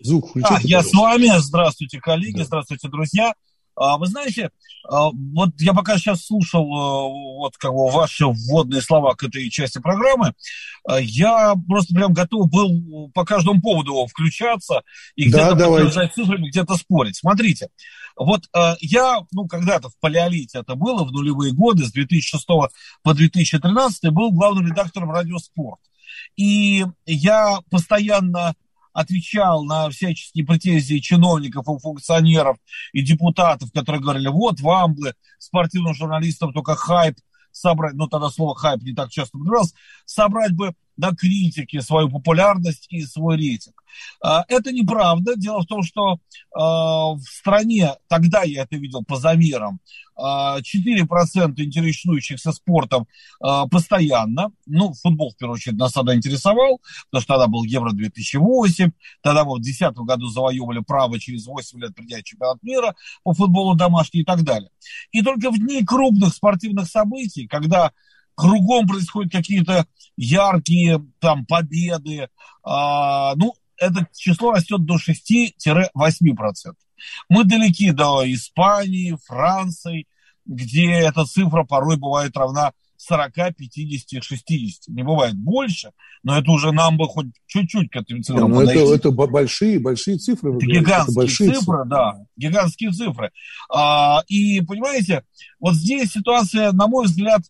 [0.00, 0.54] Звук включите.
[0.54, 1.30] А, я с вами.
[1.38, 2.44] Здравствуйте, коллеги, да.
[2.44, 3.34] здравствуйте, друзья.
[3.76, 4.50] А, вы знаете,
[4.88, 9.48] а, вот я пока сейчас слушал э, вот как бы ваши вводные слова к этой
[9.48, 10.34] части программы,
[10.86, 14.82] а, я просто прям готов был по каждому поводу включаться
[15.16, 17.16] и где-то да, подтверждать цифрами, где-то спорить.
[17.16, 17.68] Смотрите,
[18.16, 18.42] вот
[18.80, 22.46] я, ну, когда-то в палеолите это было, в нулевые годы, с 2006
[23.02, 25.80] по 2013 был главным редактором «Радио Спорт».
[26.36, 28.54] И я постоянно
[28.92, 32.56] отвечал на всяческие претензии чиновников и функционеров
[32.92, 37.16] и депутатов, которые говорили, вот вам бы, спортивным журналистам, только хайп
[37.52, 39.74] собрать, ну тогда слово хайп не так часто употреблялось,
[40.04, 43.82] собрать бы на критике свою популярность и свой рейтинг.
[44.22, 45.34] А, это неправда.
[45.36, 46.18] Дело в том, что
[46.54, 49.80] а, в стране, тогда я это видел по замерам,
[50.18, 50.58] 4% а,
[51.56, 53.06] интересующихся спортом
[53.70, 54.52] постоянно.
[54.66, 58.90] Ну, футбол, в первую очередь, нас тогда интересовал, потому что тогда был Евро-2008,
[59.22, 63.74] тогда мы в 2010 году завоевывали право через 8 лет принять чемпионат мира по футболу
[63.74, 64.70] домашний и так далее.
[65.10, 67.92] И только в дни крупных спортивных событий, когда
[68.34, 72.28] кругом происходят какие-то яркие там победы,
[72.62, 76.74] а, ну, это число растет до 6-8%.
[77.28, 80.06] Мы далеки до Испании, Франции,
[80.44, 84.88] где эта цифра порой бывает равна 40, 50, 60.
[84.88, 88.94] Не бывает больше, но это уже нам бы хоть чуть-чуть к этим цифрам ну, это,
[88.94, 90.54] это большие, большие цифры.
[90.54, 93.30] Это гигантские это большие цифры, цифры, да, гигантские цифры.
[93.72, 95.24] А, и, понимаете,
[95.58, 97.40] вот здесь ситуация, на мой взгляд,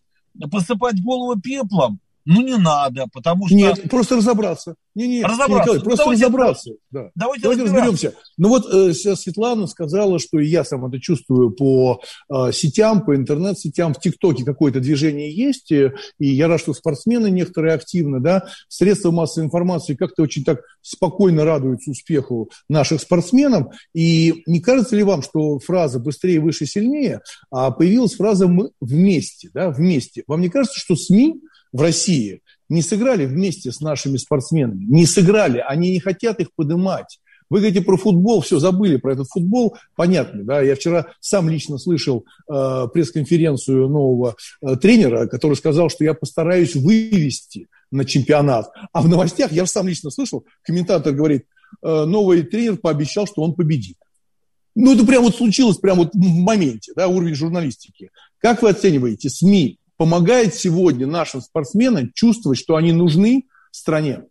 [0.51, 3.55] посыпать голову пеплом, ну, не надо, потому что...
[3.55, 4.75] Нет, просто разобраться.
[4.93, 5.53] Не, не, разобраться.
[5.53, 6.71] Николай, ну, просто давайте, разобраться.
[6.91, 7.11] Да.
[7.15, 8.13] Давайте, давайте разберемся.
[8.37, 13.05] Ну вот э, сейчас Светлана сказала, что и я сам это чувствую по э, сетям,
[13.05, 18.19] по интернет-сетям, в ТикТоке какое-то движение есть, э, и я рад, что спортсмены некоторые активно,
[18.19, 23.73] да, средства массовой информации как-то очень так спокойно радуются успеху наших спортсменов.
[23.93, 29.49] И не кажется ли вам, что фраза «быстрее, выше, сильнее» а появилась фраза «мы вместе»,
[29.53, 30.23] да, вместе?
[30.27, 35.63] Вам не кажется, что СМИ в России не сыграли вместе с нашими спортсменами, не сыграли,
[35.65, 37.19] они не хотят их поднимать.
[37.49, 41.77] Вы говорите про футбол, все, забыли про этот футбол, понятно, да, я вчера сам лично
[41.77, 49.01] слышал э, пресс-конференцию нового э, тренера, который сказал, что я постараюсь вывести на чемпионат, а
[49.01, 51.43] в новостях, я сам лично слышал, комментатор говорит,
[51.83, 53.97] э, новый тренер пообещал, что он победит.
[54.73, 58.11] Ну, это прямо вот случилось прямо вот в моменте, да, уровень журналистики.
[58.37, 64.23] Как вы оцениваете СМИ помогает сегодня нашим спортсменам чувствовать, что они нужны стране?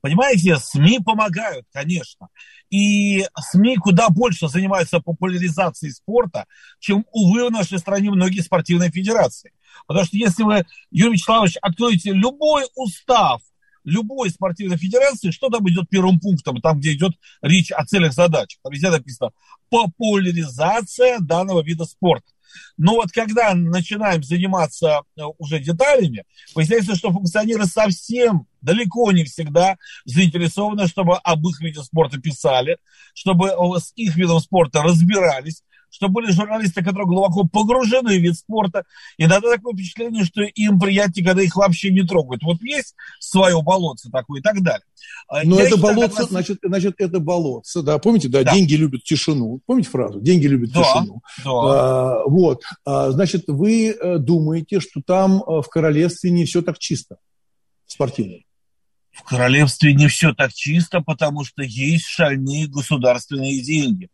[0.00, 2.30] Понимаете, СМИ помогают, конечно.
[2.68, 6.46] И СМИ куда больше занимаются популяризацией спорта,
[6.80, 9.52] чем, увы, в нашей стране многие спортивные федерации.
[9.86, 13.40] Потому что если вы, Юрий Вячеславович, откроете любой устав
[13.84, 18.58] любой спортивной федерации, что там идет первым пунктом, там, где идет речь о целях задач.
[18.64, 19.30] Там везде написано
[19.70, 22.30] популяризация данного вида спорта.
[22.76, 29.76] Но вот когда начинаем заниматься э, уже деталями, выясняется, что функционеры совсем далеко не всегда
[30.04, 32.78] заинтересованы, чтобы об их виде спорта писали,
[33.14, 38.84] чтобы с их видом спорта разбирались, что были журналисты, которые глубоко погружены в вид спорта.
[39.16, 42.42] И иногда такое впечатление, что им приятнее, когда их вообще не трогают.
[42.42, 44.84] Вот есть свое болотце такое и так далее.
[45.28, 46.28] А Но Я это считаю, болотце, раз...
[46.28, 49.60] значит, значит, это болотце, да, помните, да, да, деньги любят тишину.
[49.66, 50.20] Помните фразу?
[50.20, 51.22] Деньги любят да, тишину.
[51.44, 51.50] Да.
[51.50, 56.78] А, вот, а, значит, вы э, думаете, что там э, в королевстве не все так
[56.78, 57.16] чисто
[57.86, 58.38] спортивно?
[59.12, 64.08] В королевстве не все так чисто, потому что есть шальные государственные деньги.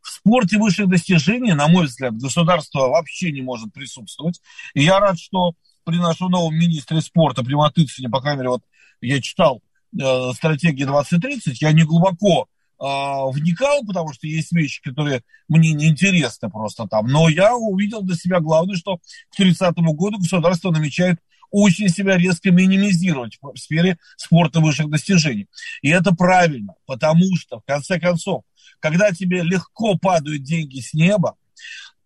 [0.00, 4.40] В спорте высших достижений, на мой взгляд, государство вообще не может присутствовать.
[4.74, 5.52] И я рад, что
[5.84, 8.62] при нашем новом министре спорта, при Матыцыне, по крайней мере, вот
[9.00, 9.62] я читал
[9.98, 12.46] э, стратегии 2030, я не глубоко
[12.80, 17.06] э, вникал, потому что есть вещи, которые мне не интересны просто там.
[17.06, 21.18] Но я увидел для себя главное, что к 30 году государство намечает
[21.50, 25.46] очень себя резко минимизировать в сфере спорта высших достижений.
[25.82, 28.44] И это правильно, потому что, в конце концов,
[28.80, 31.36] когда тебе легко падают деньги с неба,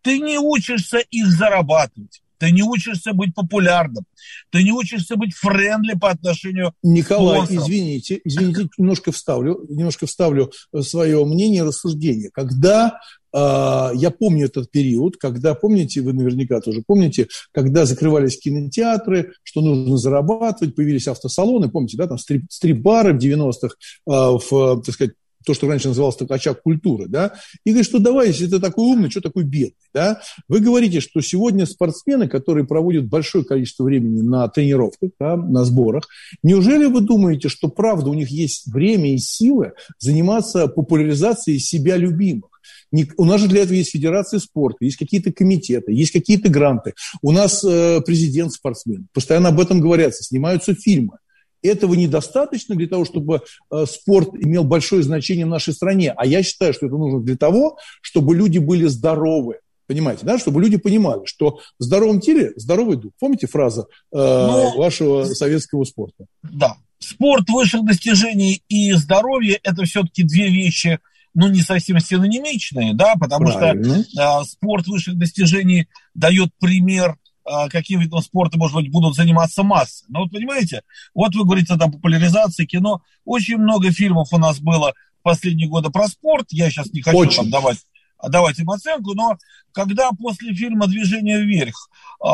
[0.02, 2.21] ты не учишься их зарабатывать.
[2.42, 4.04] Ты не учишься быть популярным.
[4.50, 10.08] Ты не учишься быть френдли по отношению Николай, к Николай, извините, извините, немножко вставлю, немножко
[10.08, 10.50] вставлю
[10.80, 12.30] свое мнение, рассуждение.
[12.34, 12.98] Когда
[13.32, 13.38] э,
[13.94, 19.96] я помню этот период, когда, помните, вы наверняка тоже помните, когда закрывались кинотеатры, что нужно
[19.96, 25.54] зарабатывать, появились автосалоны, помните, да, там стрип, стрип-бары в 90-х, э, в, так сказать, то,
[25.54, 27.32] что раньше называлось так очаг культуры, да,
[27.64, 30.20] и говорит, что давай, если ты такой умный, что такой бедный, да.
[30.48, 36.08] Вы говорите, что сегодня спортсмены, которые проводят большое количество времени на тренировках, да, на сборах,
[36.42, 42.52] неужели вы думаете, что правда у них есть время и силы заниматься популяризацией себя любимых?
[43.16, 46.92] У нас же для этого есть федерация спорта, есть какие-то комитеты, есть какие-то гранты.
[47.22, 51.16] У нас э, президент спортсмен, постоянно об этом говорятся, снимаются фильмы.
[51.62, 56.12] Этого недостаточно для того, чтобы э, спорт имел большое значение в нашей стране.
[56.16, 59.58] А я считаю, что это нужно для того, чтобы люди были здоровы.
[59.86, 60.38] Понимаете, да?
[60.38, 63.12] Чтобы люди понимали, что в здоровом теле здоровый дух.
[63.18, 66.26] Помните фразу э, ну, вашего советского спорта?
[66.42, 66.76] Да.
[66.98, 71.00] Спорт высших достижений и здоровье– это все-таки две вещи,
[71.34, 74.04] ну, не совсем синонимичные, да, потому Правильно.
[74.04, 77.16] что э, спорт высших достижений дает пример
[77.70, 80.04] каким видом спорта, может быть, будут заниматься массы.
[80.08, 80.82] Но вот понимаете,
[81.14, 83.02] вот вы говорите о популяризации кино.
[83.24, 86.46] Очень много фильмов у нас было в последние годы про спорт.
[86.50, 87.78] Я сейчас не хочу там давать
[88.28, 89.36] давать им оценку, но
[89.72, 91.88] когда после фильма «Движение вверх»
[92.24, 92.28] э,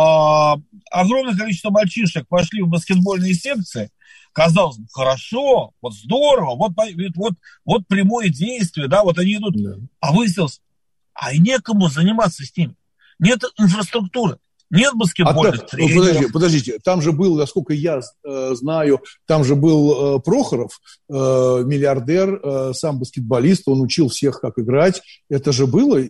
[0.90, 3.90] огромное количество мальчишек пошли в баскетбольные секции,
[4.32, 6.72] казалось бы, хорошо, вот здорово, вот,
[7.16, 7.32] вот,
[7.64, 9.76] вот прямое действие, да, вот они идут, да.
[10.00, 10.60] а выяснилось,
[11.14, 12.74] а и некому заниматься с ними.
[13.18, 14.38] Нет инфраструктуры.
[14.70, 15.96] Нет баскетбольных а тренеров.
[15.96, 21.12] Подождите, подождите, там же был, насколько я э, знаю, там же был э, Прохоров, э,
[21.12, 25.02] миллиардер, э, сам баскетболист, он учил всех, как играть.
[25.30, 26.02] Это же было,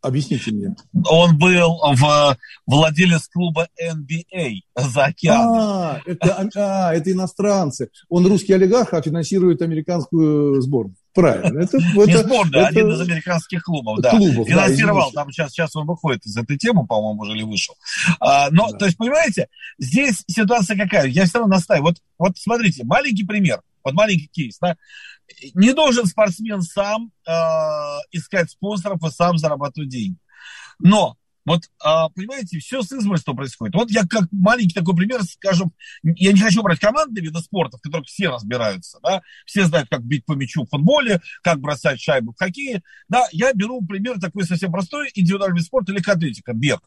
[0.00, 0.76] Объясните мне.
[1.08, 5.58] Он был в владелец клуба NBA за океаном.
[5.58, 7.90] А, это, а, это иностранцы.
[8.08, 10.96] Он русский олигарх, а финансирует американскую сборную.
[11.14, 11.60] Правильно.
[11.60, 12.68] Это, это, сборная, это...
[12.68, 14.10] один из американских клубов, да.
[14.10, 17.74] Клубов, Финансировал, да, там сейчас, сейчас он выходит из этой темы, по-моему, уже или вышел.
[18.18, 18.78] А, но, да.
[18.78, 19.48] то есть, понимаете,
[19.78, 21.06] здесь ситуация какая?
[21.06, 21.88] Я все равно настаиваю.
[21.88, 23.60] Вот, вот смотрите, маленький пример.
[23.84, 24.76] Вот маленький кейс, да.
[25.54, 27.32] Не должен спортсмен сам э,
[28.12, 30.16] искать спонсоров и сам зарабатывать деньги.
[30.78, 33.74] Но вот, а, понимаете, все с измольством происходит.
[33.74, 37.80] Вот я как маленький такой пример, скажем, я не хочу брать командные виды спорта, в
[37.80, 42.32] которых все разбираются, да, все знают, как бить по мячу в футболе, как бросать шайбу
[42.32, 46.80] в хоккее, да, я беру пример такой совсем простой, индивидуальный вид спорта, легкоатлетика, бег.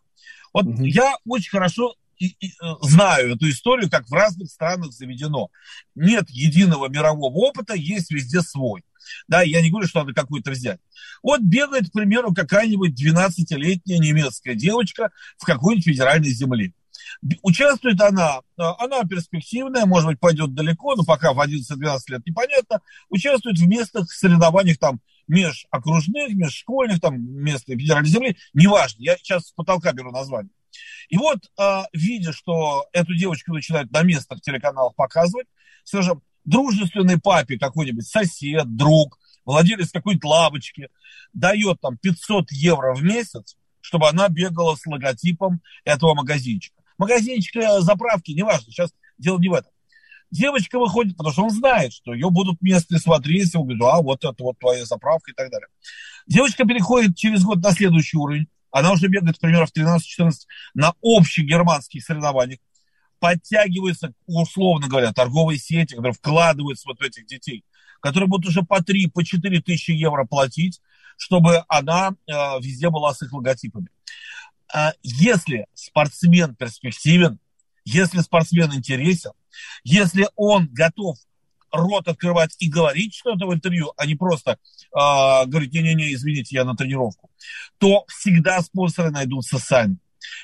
[0.53, 0.83] Вот угу.
[0.83, 5.49] я очень хорошо и, и, э, знаю эту историю, как в разных странах заведено.
[5.95, 8.83] Нет единого мирового опыта, есть везде свой.
[9.27, 10.79] Да, я не говорю, что надо какую-то взять.
[11.23, 16.73] Вот бегает, к примеру, какая-нибудь 12-летняя немецкая девочка в какой-нибудь федеральной земле.
[17.41, 22.81] Участвует она, э, она перспективная, может быть, пойдет далеко, но пока в 11-12 лет непонятно.
[23.09, 29.51] Участвует в местных соревнованиях там межокружных, межшкольных, там, местной федеральной земли, неважно, я сейчас с
[29.51, 30.51] потолка беру название.
[31.09, 35.47] И вот, э, видя, что эту девочку начинают на местных телеканалах показывать,
[35.83, 40.89] скажем, дружественный папе какой-нибудь сосед, друг, владелец какой-нибудь лавочки,
[41.33, 46.81] дает там 500 евро в месяц, чтобы она бегала с логотипом этого магазинчика.
[46.97, 49.71] Магазинчик заправки, неважно, сейчас дело не в этом.
[50.31, 54.01] Девочка выходит, потому что он знает, что ее будут местные смотреть, и он говорит, а
[54.01, 55.67] вот это вот твоя заправка и так далее.
[56.27, 60.31] Девочка переходит через год на следующий уровень, она уже бегает, примерно, в 13-14
[60.73, 62.59] на общих германских соревнованиях,
[63.19, 67.63] подтягиваются, условно говоря, торговые сети, которые вкладываются вот в этих детей,
[67.99, 70.81] которые будут уже по 3, по 4 тысячи евро платить,
[71.17, 73.87] чтобы она э, везде была с их логотипами.
[74.73, 77.39] Э, если спортсмен перспективен,
[77.85, 79.31] если спортсмен интересен,
[79.83, 81.17] если он готов
[81.71, 84.57] рот открывать и говорить что-то в интервью, а не просто э,
[84.91, 87.29] говорить, не-не-не, извините, я на тренировку,
[87.77, 89.97] то всегда спонсоры найдутся сами.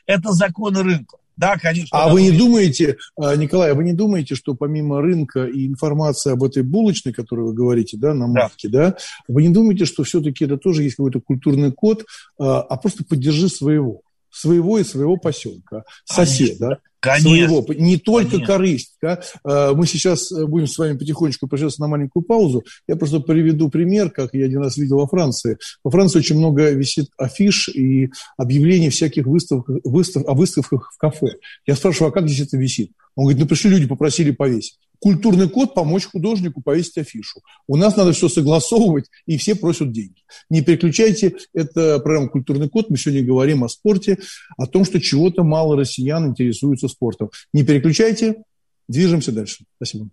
[0.05, 1.17] Это законы рынка.
[1.37, 1.97] Да, конечно.
[1.97, 6.31] А вы не думаете, а, Николай, а вы не думаете, что помимо рынка и информации
[6.31, 10.03] об этой булочной, которую вы говорите, да, на марке, да, да вы не думаете, что
[10.03, 12.05] все-таки это тоже есть какой-то культурный код,
[12.39, 14.01] а, а просто поддержи своего?
[14.31, 17.29] Своего и своего поселка, соседа, Конечно.
[17.29, 18.53] своего, не только Конечно.
[18.53, 18.95] корысть.
[19.01, 19.21] Да?
[19.43, 22.63] А, мы сейчас будем с вами потихонечку прощаться на маленькую паузу.
[22.87, 25.57] Я просто приведу пример, как я один раз видел во Франции.
[25.83, 31.35] Во Франции очень много висит афиш и объявлений всяких выставок, выстав, о выставках в кафе.
[31.65, 32.91] Я спрашиваю, а как здесь это висит?
[33.15, 37.41] Он говорит, ну пришли люди, попросили повесить культурный код помочь художнику повесить афишу.
[37.67, 40.23] У нас надо все согласовывать, и все просят деньги.
[40.49, 42.89] Не переключайте, это программа «Культурный код».
[42.89, 44.19] Мы сегодня говорим о спорте,
[44.57, 47.31] о том, что чего-то мало россиян интересуются спортом.
[47.51, 48.43] Не переключайте,
[48.87, 49.65] движемся дальше.
[49.77, 50.09] Спасибо.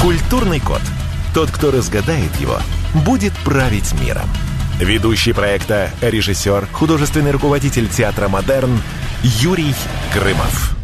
[0.00, 0.80] Культурный код.
[1.34, 2.58] Тот, кто разгадает его,
[3.04, 4.28] будет править миром.
[4.80, 8.78] Ведущий проекта, режиссер, художественный руководитель театра «Модерн»
[9.22, 9.74] Юрий
[10.12, 10.75] Грымов.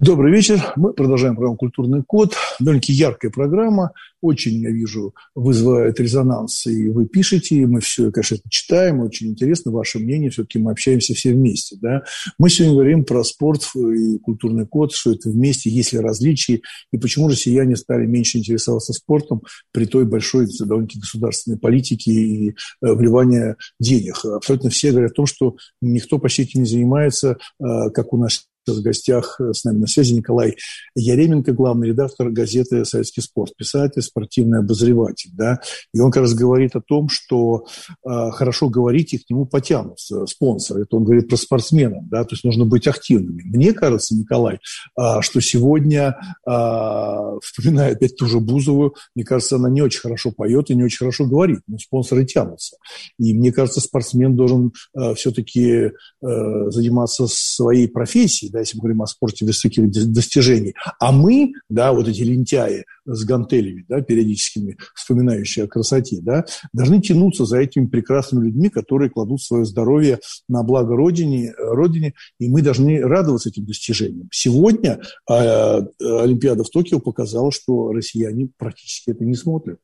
[0.00, 0.62] Добрый вечер.
[0.76, 2.32] Мы продолжаем программу «Культурный код».
[2.60, 3.90] Довольно-таки яркая программа.
[4.20, 6.66] Очень, я вижу, вызывает резонанс.
[6.66, 9.00] И вы пишете, и мы все, конечно, это читаем.
[9.00, 10.30] Очень интересно ваше мнение.
[10.30, 11.78] Все-таки мы общаемся все вместе.
[11.82, 12.04] Да?
[12.38, 16.60] Мы сегодня говорим про спорт и культурный код, что это вместе, есть ли различия,
[16.92, 22.52] и почему россияне стали меньше интересоваться спортом при той большой довольно-таки государственной политике и э,
[22.80, 24.24] вливания денег.
[24.24, 28.47] Абсолютно все говорят о том, что никто почти этим не занимается, э, как у нас
[28.72, 30.56] в гостях с нами на связи Николай
[30.94, 35.30] Яременко, главный редактор газеты «Советский спорт», писатель, спортивный обозреватель.
[35.34, 35.60] Да?
[35.92, 40.26] И он как раз говорит о том, что э, хорошо говорить, и к нему потянутся
[40.26, 40.82] спонсоры.
[40.82, 42.24] Это он говорит про спортсменов, да?
[42.24, 43.42] то есть нужно быть активными.
[43.42, 44.56] Мне кажется, Николай,
[44.98, 50.32] э, что сегодня, э, вспоминая опять ту же Бузову, мне кажется, она не очень хорошо
[50.32, 52.76] поет и не очень хорошо говорит, но спонсоры тянутся.
[53.18, 59.02] И мне кажется, спортсмен должен э, все-таки э, заниматься своей профессией, да, если мы говорим
[59.02, 60.74] о спорте высоких достижений.
[60.98, 67.00] А мы, да, вот эти лентяи с гантелями, да, периодическими, вспоминающие о красоте, да, должны
[67.00, 70.18] тянуться за этими прекрасными людьми, которые кладут свое здоровье
[70.48, 74.28] на благо Родине, Родине и мы должны радоваться этим достижениям.
[74.32, 79.78] Сегодня э, Олимпиада в Токио показала, что россияне практически это не смотрят.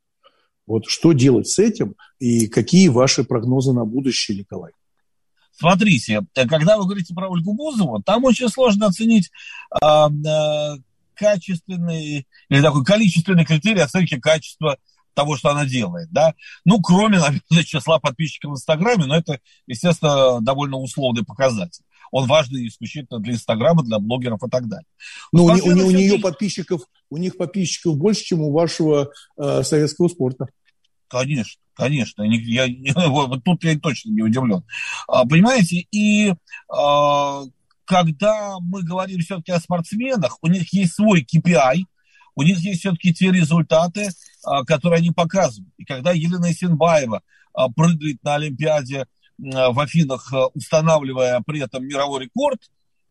[0.66, 4.72] Вот что делать с этим и какие ваши прогнозы на будущее, Николай?
[5.56, 9.30] Смотрите, когда вы говорите про Ольгу Бузову, там очень сложно оценить
[9.70, 10.76] э, э,
[11.14, 14.78] качественный или такой количественный критерий оценки качества
[15.14, 16.34] того, что она делает, да.
[16.64, 21.84] Ну, кроме, наверное, числа подписчиков в Инстаграме, но это, естественно, довольно условный показатель.
[22.10, 24.86] Он важный исключительно для Инстаграма, для блогеров и так далее.
[25.32, 29.62] Но у, у, у, у нее подписчиков, у них подписчиков больше, чем у вашего э,
[29.62, 30.46] советского спорта.
[31.08, 32.22] Конечно, конечно.
[32.22, 32.66] Я,
[33.08, 34.64] вот тут я точно не удивлен.
[35.06, 36.34] А, понимаете, и
[36.68, 37.42] а,
[37.84, 41.84] когда мы говорим все-таки о спортсменах, у них есть свой KPI,
[42.36, 44.10] у них есть все-таки те результаты,
[44.44, 45.72] а, которые они показывают.
[45.76, 47.22] И когда Елена Исенбаева
[47.52, 49.06] а, прыгает на Олимпиаде
[49.36, 52.60] в Афинах, устанавливая при этом мировой рекорд,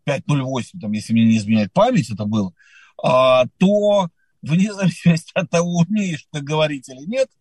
[0.08, 2.54] 5.08, там, если мне не изменяет память, это было,
[2.96, 4.10] то
[4.42, 7.28] вне зависимости от того, умеешь ты говорить или нет–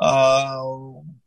[0.00, 0.60] а,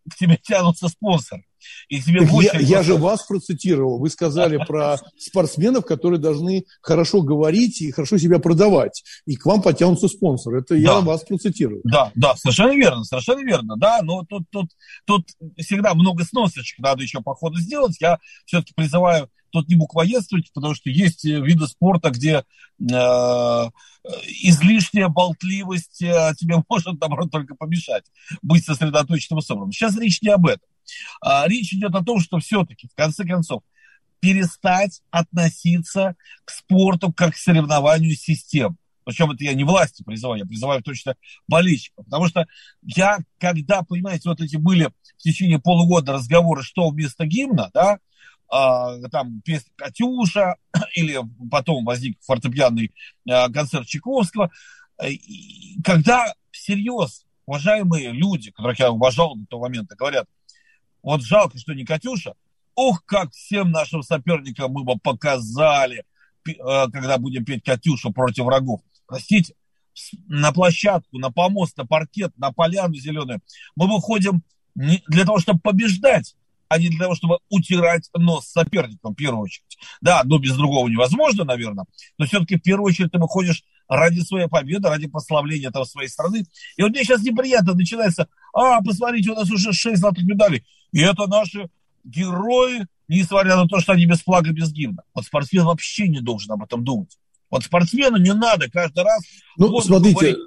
[0.09, 1.43] к тебе тянутся спонсоры.
[1.89, 3.99] И тебе я, я же вас процитировал.
[3.99, 9.03] Вы сказали про спортсменов, которые должны хорошо говорить и хорошо себя продавать.
[9.25, 10.61] И к вам потянутся спонсоры.
[10.61, 11.81] Это я вас процитирую.
[11.83, 13.75] Да, да, совершенно верно, совершенно верно.
[13.77, 14.67] Да, но тут, тут,
[15.05, 15.27] тут
[15.57, 17.99] всегда много сносочек надо еще по ходу сделать.
[17.99, 22.43] Я все-таки призываю тут не буквоедствовать, потому что есть виды спорта, где
[22.79, 23.69] э,
[24.41, 28.05] излишняя болтливость э, тебе может, наоборот, только помешать
[28.41, 29.71] быть сосредоточенным собранным.
[29.71, 30.67] Сейчас речь не об этом.
[31.21, 33.63] А, речь идет о том, что все-таки, в конце концов,
[34.19, 38.77] перестать относиться к спорту как к соревнованию систем.
[39.05, 41.15] Причем это я не власти призываю, я призываю точно
[41.47, 42.05] болельщиков.
[42.05, 42.45] Потому что
[42.83, 47.99] я, когда, понимаете, вот эти были в течение полугода разговоры, что вместо гимна, да,
[48.49, 50.55] там песня «Катюша»,
[50.95, 51.19] или
[51.49, 52.91] потом возник фортепианный
[53.29, 54.51] а, концерт Чайковского,
[55.07, 60.27] и когда всерьез уважаемые люди, которых я уважал до того момента, говорят,
[61.01, 62.35] вот жалко, что не Катюша,
[62.75, 66.05] ох, как всем нашим соперникам мы бы показали,
[66.59, 68.81] а, когда будем петь Катюшу против врагов.
[69.05, 69.55] Простите,
[70.27, 73.41] на площадку, на помост, на паркет, на поляну зеленую.
[73.75, 74.43] Мы выходим
[74.75, 76.35] для того, чтобы побеждать,
[76.69, 79.77] а не для того, чтобы утирать нос соперникам в первую очередь.
[80.01, 81.85] Да, одно без другого невозможно, наверное,
[82.17, 86.45] но все-таки в первую очередь ты выходишь ради своей победы, ради прославления там, своей страны.
[86.77, 91.01] И вот мне сейчас неприятно начинается, а, посмотрите, у нас уже шесть золотых медалей, и
[91.01, 91.69] это наши
[92.03, 95.03] герои, несмотря на то, что они без флага, без гимна.
[95.15, 97.17] Вот спортсмен вообще не должен об этом думать.
[97.51, 99.21] Вот спортсмену не надо каждый раз...
[99.57, 100.37] Ну, вот смотрите, говорить,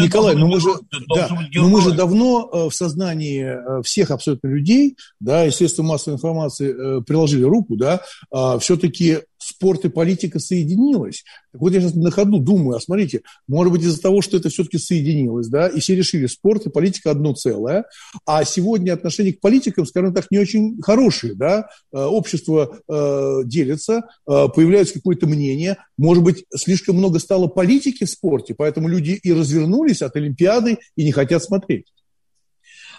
[0.00, 0.70] э, Николай, ну мы, же,
[1.14, 5.82] да, ну мы же давно э, в сознании э, всех абсолютно людей, да, и средства
[5.82, 8.00] массовой информации приложили руку, да,
[8.32, 11.24] а все-таки спорт и политика соединилась.
[11.52, 14.48] Так вот я сейчас на ходу думаю, а смотрите, может быть из-за того, что это
[14.48, 17.84] все-таки соединилось, да, и все решили, спорт и политика одно целое,
[18.26, 24.02] а сегодня отношение к политикам, скажем так, не очень хорошие, да, э, общество э, делится,
[24.28, 29.32] э, появляется какое-то мнение, может быть, слишком много стало политики в спорте, поэтому люди и
[29.32, 31.86] развернулись от Олимпиады и не хотят смотреть.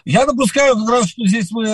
[0.09, 1.67] Я допускаю как раз, что здесь вы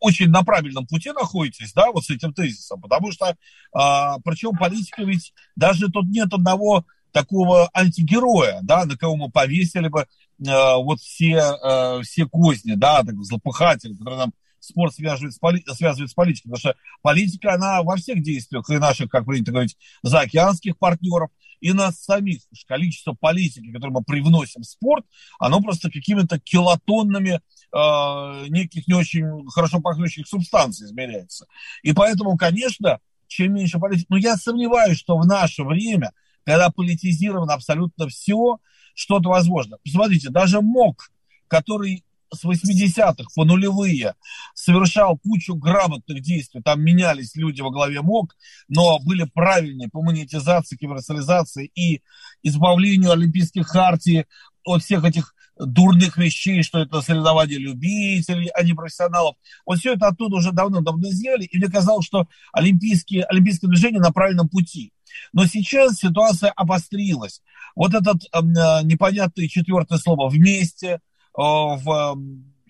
[0.00, 3.36] очень на правильном пути находитесь, да, вот с этим тезисом, потому что,
[3.74, 9.88] а, причем политика ведь, даже тут нет одного такого антигероя, да, на кого мы повесили
[9.88, 10.06] бы
[10.48, 15.62] а, вот все, а, все козни, да, так, злопыхатели, которые нам спорт связывает с, поли-
[15.74, 19.76] связывает с политикой, потому что политика, она во всех действиях, и наших, как принято говорить,
[20.02, 21.28] заокеанских партнеров,
[21.60, 22.42] и нас самих.
[22.66, 25.06] Количество политики, которое мы привносим в спорт,
[25.38, 27.40] оно просто какими-то килотоннами
[27.74, 31.46] э, неких не очень хорошо пахнущих субстанций измеряется.
[31.82, 34.06] И поэтому, конечно, чем меньше политики...
[34.08, 36.12] Но я сомневаюсь, что в наше время,
[36.44, 38.58] когда политизировано абсолютно все,
[38.94, 39.78] что-то возможно.
[39.82, 41.10] Посмотрите, даже МОК,
[41.48, 44.14] который с 80-х по нулевые
[44.54, 46.62] совершал кучу грамотных действий.
[46.62, 48.36] Там менялись люди во главе МОК,
[48.68, 52.02] но были правильные по монетизации, коммерциализации и
[52.42, 54.26] избавлению Олимпийских хартий
[54.64, 59.36] от всех этих дурных вещей, что это соревнования любителей, а не профессионалов.
[59.64, 64.12] Вот все это оттуда уже давно-давно сделали, и мне казалось, что олимпийские, олимпийское движение на
[64.12, 64.92] правильном пути.
[65.32, 67.42] Но сейчас ситуация обострилась.
[67.76, 68.40] Вот этот э,
[68.84, 70.98] непонятное четвертое слово «вместе», э,
[71.36, 72.16] в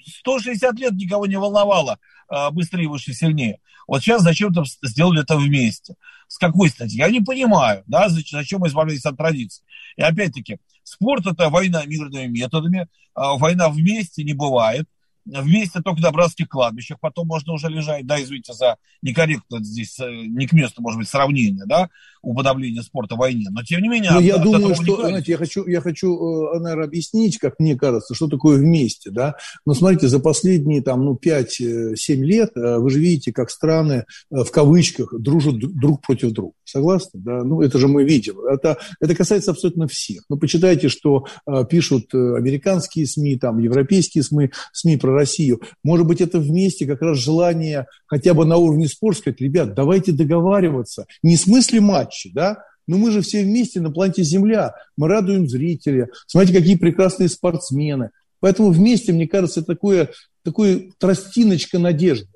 [0.06, 1.98] 160 лет никого не волновало
[2.30, 3.60] э, быстрее, выше, сильнее.
[3.86, 5.94] Вот сейчас зачем-то сделали это вместе.
[6.26, 6.96] С какой стати?
[6.96, 9.62] Я не понимаю, да, зачем мы избавились от традиций.
[9.96, 14.86] И опять-таки, спорт– это война мирными методами, а война вместе не бывает.
[15.26, 20.10] Вместе только на братских кладбищах, потом можно уже лежать, да, извините за некорректно здесь, э,
[20.10, 21.88] не к месту, может быть, сравнение, да,
[22.24, 24.12] уподобление спорта войне, но тем не менее...
[24.12, 28.14] Но я думаю, что, знаете, я хочу, я хочу, э, наверное, объяснить, как мне кажется,
[28.14, 32.98] что такое вместе, да, но смотрите, за последние, там, ну, 5-7 лет э, вы же
[32.98, 38.04] видите, как страны, в кавычках, дружат друг против друга, согласны, да, ну, это же мы
[38.04, 41.26] видим, это, это касается абсолютно всех, ну, почитайте, что
[41.68, 45.60] пишут американские СМИ, там, европейские СМИ, СМИ про Россию.
[45.82, 50.12] Может быть, это вместе как раз желание хотя бы на уровне спорта сказать, ребят, давайте
[50.12, 51.06] договариваться.
[51.22, 51.80] Не в смысле
[52.14, 54.74] матча, да, но мы же все вместе на планете Земля.
[54.96, 56.08] Мы радуем зрителя.
[56.26, 58.10] Смотрите, какие прекрасные спортсмены.
[58.40, 60.10] Поэтому вместе, мне кажется, такое,
[60.42, 62.28] такое тростиночка надежды.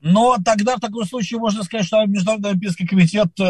[0.00, 3.42] Но тогда в таком случае можно сказать, что Международный Олимпийский комитет, э,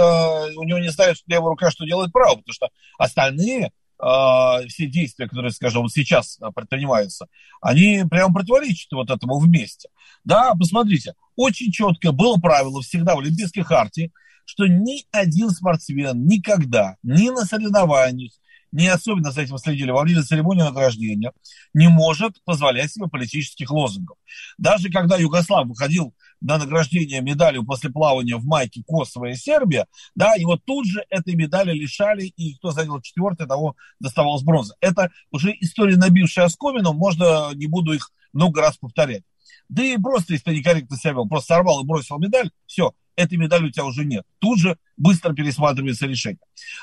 [0.56, 5.28] у него не ставит левая рука, что делает право, потому что остальные э, все действия,
[5.28, 7.26] которые, скажем, вот сейчас а, предпринимаются,
[7.60, 9.90] они прямо противоречат вот этому вместе.
[10.24, 14.10] Да, посмотрите, очень четко было правило всегда в Олимпийской хартии,
[14.48, 18.32] что ни один спортсмен никогда, ни на соревнованиях,
[18.72, 21.32] не особенно за этим следили во время церемонии награждения,
[21.74, 24.16] не может позволять себе политических лозунгов.
[24.56, 30.32] Даже когда Югослав выходил на награждение медалью после плавания в майке Косово и Сербия, да,
[30.42, 34.76] вот тут же этой медали лишали, и кто занял четвертый, того доставалась бронза.
[34.80, 39.24] Это уже история, набившая оскомину, можно, не буду их много раз повторять.
[39.68, 43.36] Да и просто, если ты некорректно себя вел, просто сорвал и бросил медаль, все, этой
[43.36, 44.24] медали у тебя уже нет.
[44.38, 46.38] Тут же быстро пересматривается решение.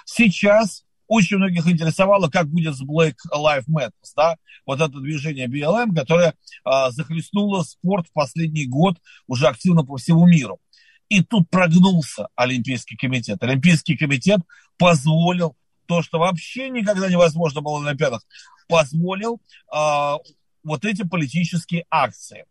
[0.06, 5.96] Сейчас очень многих интересовало, как будет с Black Lives Matter, да, вот это движение BLM,
[5.96, 6.34] которое
[6.64, 10.60] а, захлестнуло спорт в последний год уже активно по всему миру.
[11.08, 13.42] И тут прогнулся Олимпийский комитет.
[13.44, 14.42] Олимпийский комитет
[14.78, 15.56] позволил
[15.86, 18.26] то, что вообще никогда невозможно было на Олимпиадах,
[18.68, 19.40] позволил
[19.72, 20.18] а,
[20.64, 22.46] вот эти политические акции.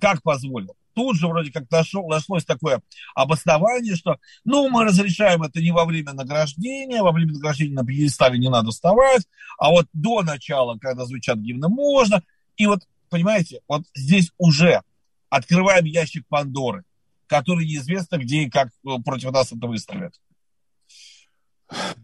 [0.00, 0.74] Как позволил?
[0.98, 2.82] Тут же вроде как нашел, нашлось такое
[3.14, 8.36] обоснование, что, ну, мы разрешаем это не во время награждения, во время награждения на пьедестале
[8.36, 9.28] не надо вставать,
[9.58, 12.24] а вот до начала, когда звучат гимны, можно.
[12.56, 12.80] И вот,
[13.10, 14.82] понимаете, вот здесь уже
[15.30, 16.82] открываем ящик Пандоры,
[17.28, 20.14] который неизвестно, где и как э, против нас это выставят.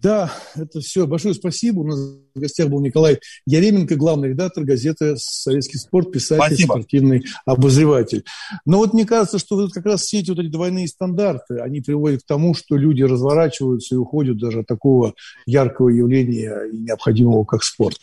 [0.02, 1.06] Да, это все.
[1.06, 1.80] Большое спасибо.
[1.80, 6.72] У нас в гостях был Николай Яременко, главный редактор газеты «Советский спорт», писатель, спасибо.
[6.72, 8.24] спортивный обозреватель.
[8.66, 11.80] Но вот мне кажется, что вот как раз все эти вот эти двойные стандарты, они
[11.80, 15.14] приводят к тому, что люди разворачиваются и уходят даже от такого
[15.46, 17.96] яркого явления и необходимого, как спорт.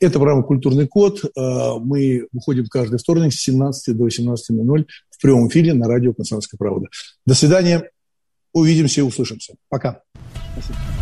[0.00, 1.22] Это программа «Культурный код».
[1.24, 6.56] Э, мы выходим каждый вторник с 17 до 18.00 в прямом эфире на радио «Комсомольская
[6.56, 6.86] правда».
[7.26, 7.90] До свидания.
[8.54, 9.54] Увидимся и услышимся.
[9.68, 10.02] Пока.
[10.52, 11.01] Спасибо.